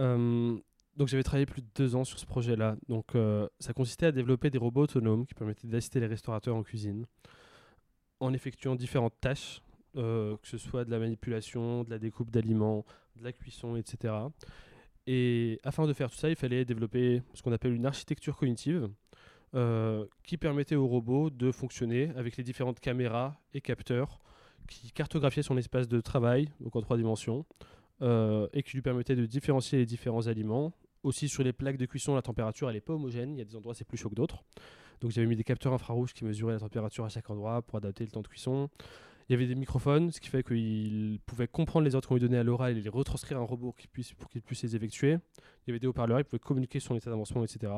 Euh, 0.00 0.58
donc 0.96 1.08
j'avais 1.08 1.22
travaillé 1.22 1.46
plus 1.46 1.62
de 1.62 1.68
deux 1.74 1.94
ans 1.94 2.04
sur 2.04 2.18
ce 2.18 2.26
projet-là. 2.26 2.76
Donc 2.88 3.12
ça 3.60 3.72
consistait 3.72 4.06
à 4.06 4.12
développer 4.12 4.50
des 4.50 4.58
robots 4.58 4.82
autonomes 4.82 5.24
qui 5.24 5.34
permettaient 5.34 5.68
d'assister 5.68 6.00
les 6.00 6.08
restaurateurs 6.08 6.56
en 6.56 6.62
cuisine 6.62 7.06
en 8.20 8.32
effectuant 8.32 8.74
différentes 8.74 9.20
tâches, 9.20 9.60
euh, 9.96 10.36
que 10.38 10.48
ce 10.48 10.58
soit 10.58 10.84
de 10.84 10.90
la 10.90 10.98
manipulation, 10.98 11.84
de 11.84 11.90
la 11.90 11.98
découpe 11.98 12.30
d'aliments, 12.30 12.84
de 13.16 13.24
la 13.24 13.32
cuisson, 13.32 13.76
etc. 13.76 14.14
Et 15.06 15.60
afin 15.62 15.86
de 15.86 15.92
faire 15.92 16.10
tout 16.10 16.16
ça, 16.16 16.30
il 16.30 16.36
fallait 16.36 16.64
développer 16.64 17.22
ce 17.34 17.42
qu'on 17.42 17.52
appelle 17.52 17.74
une 17.74 17.86
architecture 17.86 18.36
cognitive 18.36 18.88
euh, 19.54 20.06
qui 20.24 20.36
permettait 20.36 20.74
au 20.74 20.86
robot 20.86 21.30
de 21.30 21.52
fonctionner 21.52 22.10
avec 22.16 22.36
les 22.36 22.42
différentes 22.42 22.80
caméras 22.80 23.40
et 23.52 23.60
capteurs 23.60 24.18
qui 24.66 24.90
cartographiaient 24.92 25.42
son 25.42 25.56
espace 25.56 25.88
de 25.88 26.00
travail, 26.00 26.48
donc 26.60 26.74
en 26.74 26.80
trois 26.80 26.96
dimensions, 26.96 27.44
euh, 28.02 28.48
et 28.52 28.62
qui 28.62 28.76
lui 28.76 28.82
permettaient 28.82 29.16
de 29.16 29.26
différencier 29.26 29.78
les 29.78 29.86
différents 29.86 30.26
aliments. 30.26 30.72
Aussi 31.02 31.28
sur 31.28 31.44
les 31.44 31.52
plaques 31.52 31.76
de 31.76 31.86
cuisson, 31.86 32.14
la 32.14 32.22
température 32.22 32.72
n'est 32.72 32.80
pas 32.80 32.94
homogène, 32.94 33.34
il 33.34 33.38
y 33.38 33.42
a 33.42 33.44
des 33.44 33.56
endroits 33.56 33.74
c'est 33.74 33.84
plus 33.84 33.98
chaud 33.98 34.08
que 34.08 34.14
d'autres. 34.14 34.42
Donc 35.00 35.10
j'avais 35.10 35.26
mis 35.26 35.36
des 35.36 35.44
capteurs 35.44 35.72
infrarouges 35.72 36.14
qui 36.14 36.24
mesuraient 36.24 36.54
la 36.54 36.60
température 36.60 37.04
à 37.04 37.08
chaque 37.08 37.28
endroit 37.28 37.62
pour 37.62 37.76
adapter 37.76 38.04
le 38.04 38.10
temps 38.10 38.22
de 38.22 38.28
cuisson. 38.28 38.70
Il 39.28 39.32
y 39.32 39.34
avait 39.34 39.46
des 39.46 39.54
microphones, 39.54 40.10
ce 40.10 40.20
qui 40.20 40.28
fait 40.28 40.42
qu'il 40.42 41.18
pouvait 41.24 41.48
comprendre 41.48 41.84
les 41.86 41.94
ordres 41.94 42.08
qu'on 42.08 42.14
lui 42.14 42.20
donnait 42.20 42.38
à 42.38 42.42
l'oral 42.42 42.76
et 42.76 42.80
les 42.80 42.88
retranscrire 42.90 43.38
à 43.38 43.40
un 43.40 43.44
robot 43.44 43.74
puisse, 43.92 44.12
pour 44.12 44.28
qu'il 44.28 44.42
puisse 44.42 44.62
les 44.62 44.76
effectuer. 44.76 45.12
Il 45.12 45.68
y 45.68 45.70
avait 45.70 45.78
des 45.78 45.86
haut-parleurs, 45.86 46.20
il 46.20 46.24
pouvait 46.24 46.40
communiquer 46.40 46.80
son 46.80 46.94
état 46.94 47.10
d'avancement, 47.10 47.42
etc. 47.42 47.72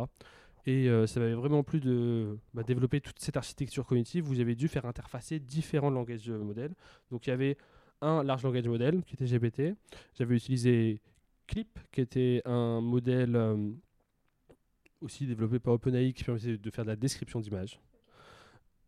Et 0.67 0.89
euh, 0.89 1.07
ça 1.07 1.21
m'avait 1.21 1.35
vraiment 1.35 1.63
plu 1.63 1.81
de 1.81 2.39
bah, 2.53 2.65
développer 2.65 3.01
toute 3.01 3.21
cette 3.21 3.37
architecture 3.37 3.87
cognitive 3.87 4.25
vous 4.25 4.41
avez 4.41 4.57
dû 4.57 4.67
faire 4.67 4.85
interfacer 4.85 5.39
différents 5.39 5.91
langages 5.91 6.29
modèles. 6.29 6.75
Donc 7.11 7.27
il 7.27 7.31
y 7.31 7.33
avait 7.33 7.57
un 8.01 8.23
large 8.23 8.43
langage 8.43 8.69
modèle 8.69 9.03
qui 9.05 9.15
était 9.15 9.27
GPT. 9.27 9.77
J'avais 10.15 10.37
utilisé 10.37 11.01
Clip, 11.47 11.79
qui 11.93 12.01
était 12.01 12.43
un 12.45 12.81
modèle 12.81 13.37
euh, 13.37 13.71
aussi 15.01 15.27
développé 15.27 15.59
par 15.59 15.75
OpenAI 15.75 16.13
qui 16.13 16.25
permettait 16.25 16.59
de 16.59 16.71
faire 16.71 16.85
de 16.85 16.91
la 16.91 16.97
description 16.97 17.41
d'image. 17.41 17.81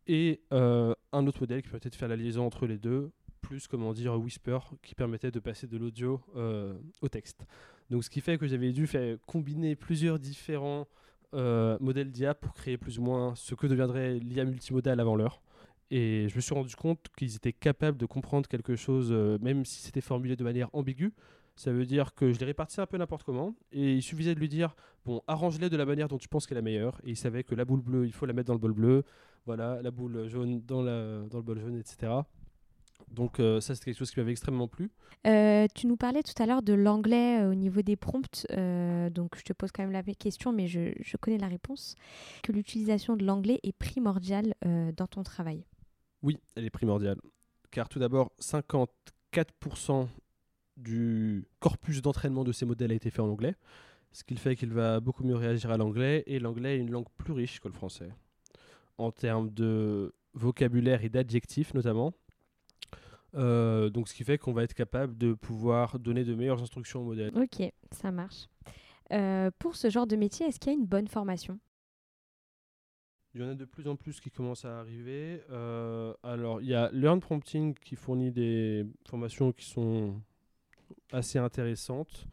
Et 0.07 0.41
euh, 0.53 0.93
un 1.11 1.27
autre 1.27 1.39
modèle 1.41 1.61
qui 1.61 1.69
permettait 1.69 1.89
de 1.89 1.95
faire 1.95 2.07
la 2.07 2.15
liaison 2.15 2.45
entre 2.45 2.67
les 2.67 2.77
deux, 2.77 3.11
plus 3.41 3.67
comment 3.67 3.93
dire 3.93 4.19
Whisper 4.19 4.59
qui 4.81 4.95
permettait 4.95 5.31
de 5.31 5.39
passer 5.39 5.67
de 5.67 5.77
l'audio 5.77 6.21
euh, 6.35 6.77
au 7.01 7.09
texte. 7.09 7.45
Donc 7.89 8.03
ce 8.03 8.09
qui 8.09 8.21
fait 8.21 8.37
que 8.37 8.47
j'avais 8.47 8.73
dû 8.73 8.87
faire 8.87 9.17
combiner 9.25 9.75
plusieurs 9.75 10.19
différents 10.19 10.87
euh, 11.33 11.77
modèles 11.79 12.11
d'IA 12.11 12.33
pour 12.33 12.53
créer 12.53 12.77
plus 12.77 12.99
ou 12.99 13.03
moins 13.03 13.35
ce 13.35 13.55
que 13.55 13.67
deviendrait 13.67 14.19
l'IA 14.19 14.45
multimodal 14.45 14.99
avant 14.99 15.15
l'heure. 15.15 15.41
Et 15.91 16.27
je 16.29 16.35
me 16.35 16.41
suis 16.41 16.53
rendu 16.53 16.75
compte 16.75 17.07
qu'ils 17.17 17.35
étaient 17.35 17.53
capables 17.53 17.97
de 17.97 18.05
comprendre 18.05 18.47
quelque 18.47 18.75
chose, 18.75 19.11
même 19.41 19.65
si 19.65 19.81
c'était 19.81 20.01
formulé 20.01 20.35
de 20.35 20.43
manière 20.43 20.69
ambiguë, 20.73 21.13
ça 21.59 21.73
veut 21.73 21.85
dire 21.85 22.15
que 22.15 22.31
je 22.31 22.39
les 22.39 22.45
répartissais 22.45 22.81
un 22.81 22.85
peu 22.85 22.97
n'importe 22.97 23.23
comment. 23.23 23.53
Et 23.73 23.95
il 23.95 24.01
suffisait 24.01 24.33
de 24.33 24.39
lui 24.39 24.47
dire 24.47 24.77
bon, 25.03 25.21
arrange-les 25.27 25.69
de 25.69 25.75
la 25.75 25.85
manière 25.85 26.07
dont 26.07 26.17
tu 26.17 26.29
penses 26.29 26.47
qu'elle 26.47 26.57
est 26.57 26.61
la 26.61 26.63
meilleure. 26.63 27.01
Et 27.03 27.09
il 27.09 27.17
savait 27.17 27.43
que 27.43 27.53
la 27.53 27.65
boule 27.65 27.81
bleue, 27.81 28.05
il 28.05 28.13
faut 28.13 28.25
la 28.25 28.31
mettre 28.31 28.47
dans 28.47 28.53
le 28.53 28.59
bol 28.59 28.71
bleu. 28.71 29.03
Voilà, 29.45 29.81
la 29.81 29.91
boule 29.91 30.29
jaune 30.29 30.61
dans, 30.65 30.81
la, 30.81 31.19
dans 31.29 31.37
le 31.37 31.43
bol 31.43 31.59
jaune, 31.59 31.77
etc. 31.77 32.13
Donc 33.11 33.39
euh, 33.39 33.59
ça, 33.59 33.75
c'est 33.75 33.83
quelque 33.83 33.97
chose 33.97 34.11
qui 34.11 34.19
m'avait 34.19 34.31
extrêmement 34.31 34.67
plu. 34.67 34.91
Euh, 35.27 35.67
tu 35.73 35.87
nous 35.87 35.97
parlais 35.97 36.23
tout 36.23 36.41
à 36.41 36.45
l'heure 36.45 36.61
de 36.61 36.73
l'anglais 36.73 37.41
euh, 37.41 37.51
au 37.51 37.55
niveau 37.55 37.81
des 37.81 37.95
prompts. 37.95 38.45
donc 38.49 39.35
je 39.37 39.43
te 39.43 39.53
pose 39.53 39.71
quand 39.71 39.83
même 39.83 39.91
la 39.91 40.03
question, 40.03 40.51
mais 40.51 40.67
je, 40.67 40.93
je 40.99 41.17
connais 41.17 41.37
la 41.37 41.47
réponse. 41.47 41.95
Que 42.43 42.51
l'utilisation 42.51 43.15
de 43.15 43.25
l'anglais 43.25 43.59
est 43.63 43.73
primordiale 43.73 44.53
dans 44.95 45.07
ton 45.07 45.23
travail. 45.23 45.65
Oui, 46.21 46.37
elle 46.55 46.65
est 46.65 46.69
primordiale. 46.69 47.17
Car 47.71 47.89
tout 47.89 47.99
d'abord, 47.99 48.31
54% 48.41 50.07
du 50.77 51.45
corpus 51.59 52.01
d'entraînement 52.01 52.43
de 52.43 52.51
ces 52.51 52.65
modèles 52.65 52.91
a 52.91 52.95
été 52.95 53.09
fait 53.09 53.21
en 53.21 53.29
anglais, 53.29 53.55
ce 54.11 54.23
qui 54.23 54.35
fait 54.37 54.55
qu'il 54.55 54.71
va 54.71 54.99
beaucoup 54.99 55.23
mieux 55.23 55.35
réagir 55.35 55.71
à 55.71 55.77
l'anglais, 55.77 56.23
et 56.25 56.39
l'anglais 56.39 56.77
est 56.77 56.79
une 56.79 56.91
langue 56.91 57.09
plus 57.17 57.33
riche 57.33 57.59
que 57.59 57.67
le 57.67 57.73
français, 57.73 58.09
en 58.97 59.11
termes 59.11 59.49
de 59.49 60.13
vocabulaire 60.33 61.03
et 61.03 61.09
d'adjectifs 61.09 61.73
notamment. 61.73 62.13
Euh, 63.35 63.89
donc 63.89 64.07
ce 64.07 64.13
qui 64.13 64.23
fait 64.23 64.37
qu'on 64.37 64.53
va 64.53 64.63
être 64.63 64.73
capable 64.73 65.17
de 65.17 65.33
pouvoir 65.33 65.99
donner 65.99 66.23
de 66.23 66.33
meilleures 66.33 66.61
instructions 66.61 67.01
au 67.01 67.05
modèle. 67.05 67.31
Ok, 67.35 67.71
ça 67.91 68.11
marche. 68.11 68.47
Euh, 69.11 69.51
pour 69.59 69.75
ce 69.75 69.89
genre 69.89 70.07
de 70.07 70.15
métier, 70.15 70.47
est-ce 70.47 70.59
qu'il 70.59 70.71
y 70.71 70.75
a 70.75 70.79
une 70.79 70.85
bonne 70.85 71.07
formation? 71.07 71.59
Il 73.35 73.41
y 73.41 73.43
en 73.43 73.49
a 73.49 73.55
de 73.55 73.65
plus 73.65 73.87
en 73.87 73.95
plus 73.95 74.19
qui 74.19 74.31
commencent 74.31 74.65
à 74.65 74.79
arriver. 74.79 75.43
Euh, 75.51 76.13
alors, 76.23 76.61
il 76.61 76.67
y 76.67 76.73
a 76.73 76.89
Learn 76.91 77.19
Prompting 77.19 77.75
qui 77.75 77.95
fournit 77.95 78.31
des 78.31 78.85
formations 79.07 79.51
qui 79.51 79.65
sont 79.65 80.19
assez 81.11 81.37
intéressante, 81.37 82.27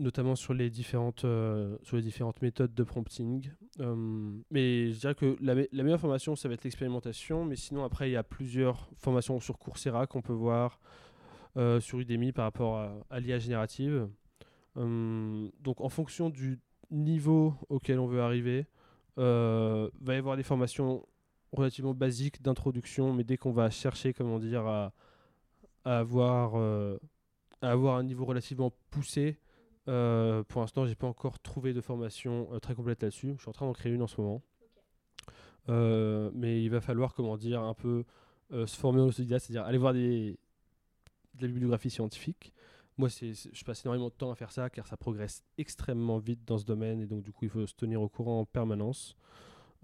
notamment 0.00 0.34
sur 0.34 0.54
les 0.54 0.70
différentes, 0.70 1.24
euh, 1.24 1.76
sur 1.82 1.96
les 1.96 2.02
différentes 2.02 2.40
méthodes 2.42 2.74
de 2.74 2.82
prompting. 2.82 3.50
Euh, 3.80 3.94
mais 4.50 4.92
je 4.92 4.98
dirais 4.98 5.14
que 5.14 5.36
la, 5.40 5.54
meilleure 5.54 6.00
formation, 6.00 6.34
ça 6.34 6.48
va 6.48 6.54
être 6.54 6.64
l'expérimentation, 6.64 7.44
mais 7.44 7.54
sinon 7.54 7.84
après, 7.84 8.08
il 8.08 8.12
y 8.12 8.16
a 8.16 8.22
plusieurs 8.22 8.88
formations 8.96 9.38
sur 9.40 9.58
Coursera 9.58 10.06
qu'on 10.06 10.22
peut 10.22 10.32
voir 10.32 10.80
euh, 11.56 11.80
sur 11.80 12.00
Udemy 12.00 12.32
par 12.32 12.44
rapport 12.44 12.78
à, 13.10 13.20
l'IA 13.20 13.38
générative. 13.38 14.08
donc 14.76 15.80
en 15.80 15.88
fonction 15.88 16.30
du 16.30 16.58
niveau 16.90 17.54
auquel 17.68 17.98
on 17.98 18.06
veut 18.06 18.22
arriver, 18.22 18.66
va 19.16 19.90
y 20.08 20.12
avoir 20.12 20.36
des 20.36 20.42
formations 20.42 21.06
relativement 21.52 21.92
basiques 21.92 22.40
d'introduction, 22.40 23.12
mais 23.12 23.24
dès 23.24 23.36
qu'on 23.36 23.52
va 23.52 23.68
chercher, 23.68 24.14
comment 24.14 24.38
dire, 24.38 24.66
à 24.66 24.92
avoir, 25.84 26.56
à 26.56 27.70
avoir 27.70 27.96
un 27.96 28.04
niveau 28.04 28.24
relativement 28.24 28.72
poussé. 28.90 29.38
Euh, 29.88 30.42
pour 30.44 30.60
l'instant, 30.60 30.86
j'ai 30.86 30.94
pas 30.94 31.06
encore 31.06 31.38
trouvé 31.38 31.72
de 31.72 31.80
formation 31.80 32.48
euh, 32.52 32.58
très 32.58 32.74
complète 32.74 33.02
là-dessus. 33.02 33.34
Je 33.36 33.40
suis 33.40 33.48
en 33.48 33.52
train 33.52 33.66
d'en 33.66 33.72
créer 33.72 33.92
une 33.92 34.02
en 34.02 34.06
ce 34.06 34.20
moment. 34.20 34.42
mais 36.34 36.62
il 36.62 36.68
va 36.68 36.80
falloir, 36.80 37.14
comment 37.14 37.36
dire, 37.36 37.62
un 37.62 37.74
peu 37.74 38.04
se 38.50 38.76
former 38.76 39.00
en 39.00 39.06
autodidacte, 39.06 39.46
c'est-à-dire 39.46 39.64
aller 39.64 39.78
voir 39.78 39.92
des, 39.92 40.38
de 41.34 41.42
la 41.42 41.48
bibliographie 41.48 41.90
scientifique. 41.90 42.52
Moi, 42.98 43.08
c'est, 43.08 43.32
je 43.32 43.64
passe 43.64 43.84
énormément 43.84 44.08
de 44.08 44.14
temps 44.14 44.30
à 44.30 44.34
faire 44.34 44.52
ça 44.52 44.68
car 44.68 44.86
ça 44.86 44.96
progresse 44.96 45.44
extrêmement 45.56 46.18
vite 46.18 46.40
dans 46.44 46.58
ce 46.58 46.64
domaine 46.64 47.00
et 47.00 47.06
donc 47.06 47.22
du 47.22 47.32
coup, 47.32 47.44
il 47.44 47.50
faut 47.50 47.66
se 47.66 47.74
tenir 47.74 48.02
au 48.02 48.08
courant 48.08 48.40
en 48.40 48.44
permanence. 48.44 49.16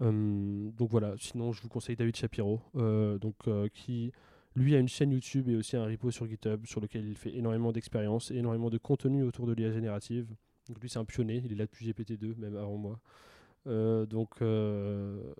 donc 0.01 0.89
voilà, 0.91 1.15
sinon 1.17 1.53
je 1.53 1.61
vous 1.61 1.69
conseille 1.69 1.95
David 1.95 2.15
Shapiro, 2.17 2.61
donc, 2.73 3.35
qui 3.73 4.11
lui 4.57 4.75
a 4.75 4.79
une 4.79 4.87
chaîne 4.87 5.11
YouTube 5.11 5.49
et 5.49 5.55
aussi 5.55 5.77
un 5.77 5.85
repo 5.85 6.09
sur 6.11 6.27
GitHub 6.27 6.65
sur 6.65 6.81
lequel 6.81 7.05
il 7.05 7.15
fait 7.15 7.35
énormément 7.35 7.71
d'expérience 7.71 8.31
et 8.31 8.35
énormément 8.35 8.69
de 8.69 8.77
contenu 8.77 9.23
autour 9.23 9.45
de 9.45 9.53
l'IA 9.53 9.71
générative. 9.71 10.27
Donc 10.67 10.81
lui 10.81 10.89
c'est 10.89 10.99
un 10.99 11.05
pionnier, 11.05 11.41
il 11.45 11.53
est 11.53 11.55
là 11.55 11.65
depuis 11.65 11.87
GPT-2, 11.87 12.35
même 12.37 12.55
avant 12.57 12.77
moi. 12.77 12.99
Euh, 13.67 14.05
donc, 14.05 14.41
euh, 14.41 15.33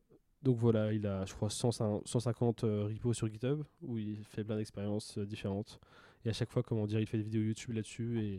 donc 0.44 0.58
voilà, 0.58 0.94
il 0.94 1.08
a 1.08 1.26
je 1.26 1.34
crois 1.34 1.50
150 1.50 2.64
euh, 2.64 2.90
repos 2.94 3.14
sur 3.14 3.28
GitHub 3.28 3.64
où 3.82 3.98
il 3.98 4.24
fait 4.24 4.44
plein 4.44 4.58
d'expériences 4.58 5.18
différentes. 5.18 5.80
Et 6.24 6.30
à 6.30 6.34
chaque 6.34 6.52
fois, 6.52 6.62
comment 6.62 6.86
dire, 6.86 7.00
il 7.00 7.08
fait 7.08 7.18
des 7.18 7.24
vidéos 7.24 7.42
YouTube 7.42 7.74
là-dessus 7.74 8.20
et, 8.22 8.34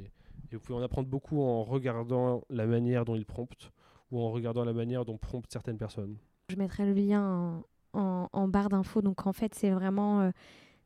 Et 0.53 0.57
vous 0.57 0.61
pouvez 0.61 0.79
en 0.79 0.83
apprendre 0.83 1.09
beaucoup 1.09 1.43
en 1.43 1.65
regardant 1.65 2.45
la 2.51 2.67
manière 2.67 3.05
dont 3.05 3.17
il 3.17 3.27
prompte 3.27 3.73
ou 4.11 4.21
en 4.21 4.31
regardant 4.31 4.65
la 4.65 4.73
manière 4.73 5.05
dont 5.05 5.19
promptent 5.19 5.53
certaines 5.53 5.79
personnes. 5.79 6.17
Je 6.51 6.57
mettrai 6.57 6.87
le 6.87 6.93
lien 6.93 7.63
en, 7.93 8.49
barre 8.49 8.69
d'infos. 8.69 9.03
Donc 9.03 9.27
en 9.27 9.33
fait, 9.33 9.55
c'est 9.55 9.71
vraiment 9.71 10.31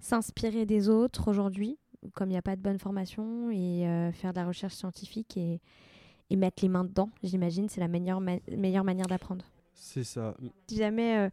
s'inspirer 0.03 0.67
des 0.67 0.91
autres 0.91 1.29
aujourd'hui, 1.29 1.79
comme 2.15 2.29
il 2.29 2.33
n'y 2.33 2.39
a 2.39 2.43
pas 2.43 2.57
de 2.57 2.61
bonne 2.61 2.79
formation, 2.79 3.51
et 3.51 3.87
euh, 3.87 4.13
faire 4.13 4.33
de 4.33 4.39
la 4.39 4.47
recherche 4.47 4.75
scientifique 4.75 5.37
et, 5.37 5.61
et 6.29 6.37
mettre 6.37 6.63
les 6.63 6.69
mains 6.69 6.85
dedans, 6.85 7.09
j'imagine, 7.23 7.69
c'est 7.69 7.81
la 7.81 7.89
meilleure, 7.89 8.21
meilleure 8.21 8.85
manière 8.85 9.07
d'apprendre. 9.07 9.45
C'est 9.75 10.05
ça. 10.05 10.35
Si 10.69 10.77
jamais 10.77 11.19
euh, 11.19 11.29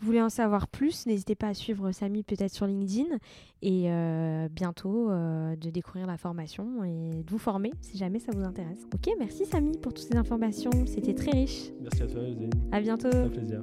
vous 0.00 0.06
voulez 0.06 0.22
en 0.22 0.30
savoir 0.30 0.68
plus, 0.68 1.06
n'hésitez 1.06 1.34
pas 1.34 1.48
à 1.48 1.54
suivre 1.54 1.92
Samy 1.92 2.22
peut-être 2.22 2.52
sur 2.52 2.66
LinkedIn 2.66 3.16
et 3.62 3.90
euh, 3.90 4.48
bientôt 4.50 5.10
euh, 5.10 5.56
de 5.56 5.70
découvrir 5.70 6.06
la 6.06 6.16
formation 6.16 6.84
et 6.84 7.22
de 7.22 7.30
vous 7.30 7.38
former 7.38 7.72
si 7.80 7.98
jamais 7.98 8.18
ça 8.18 8.32
vous 8.32 8.44
intéresse. 8.44 8.86
Ok, 8.94 9.12
merci 9.18 9.44
Samy 9.44 9.76
pour 9.78 9.92
toutes 9.92 10.06
ces 10.06 10.16
informations, 10.16 10.70
c'était 10.86 11.14
très 11.14 11.32
riche. 11.32 11.70
Merci 11.80 12.02
à 12.02 12.06
toi, 12.06 12.22
Zéline. 12.22 12.50
À 12.72 12.80
bientôt. 12.80 13.08
Un 13.08 13.28
plaisir. 13.28 13.62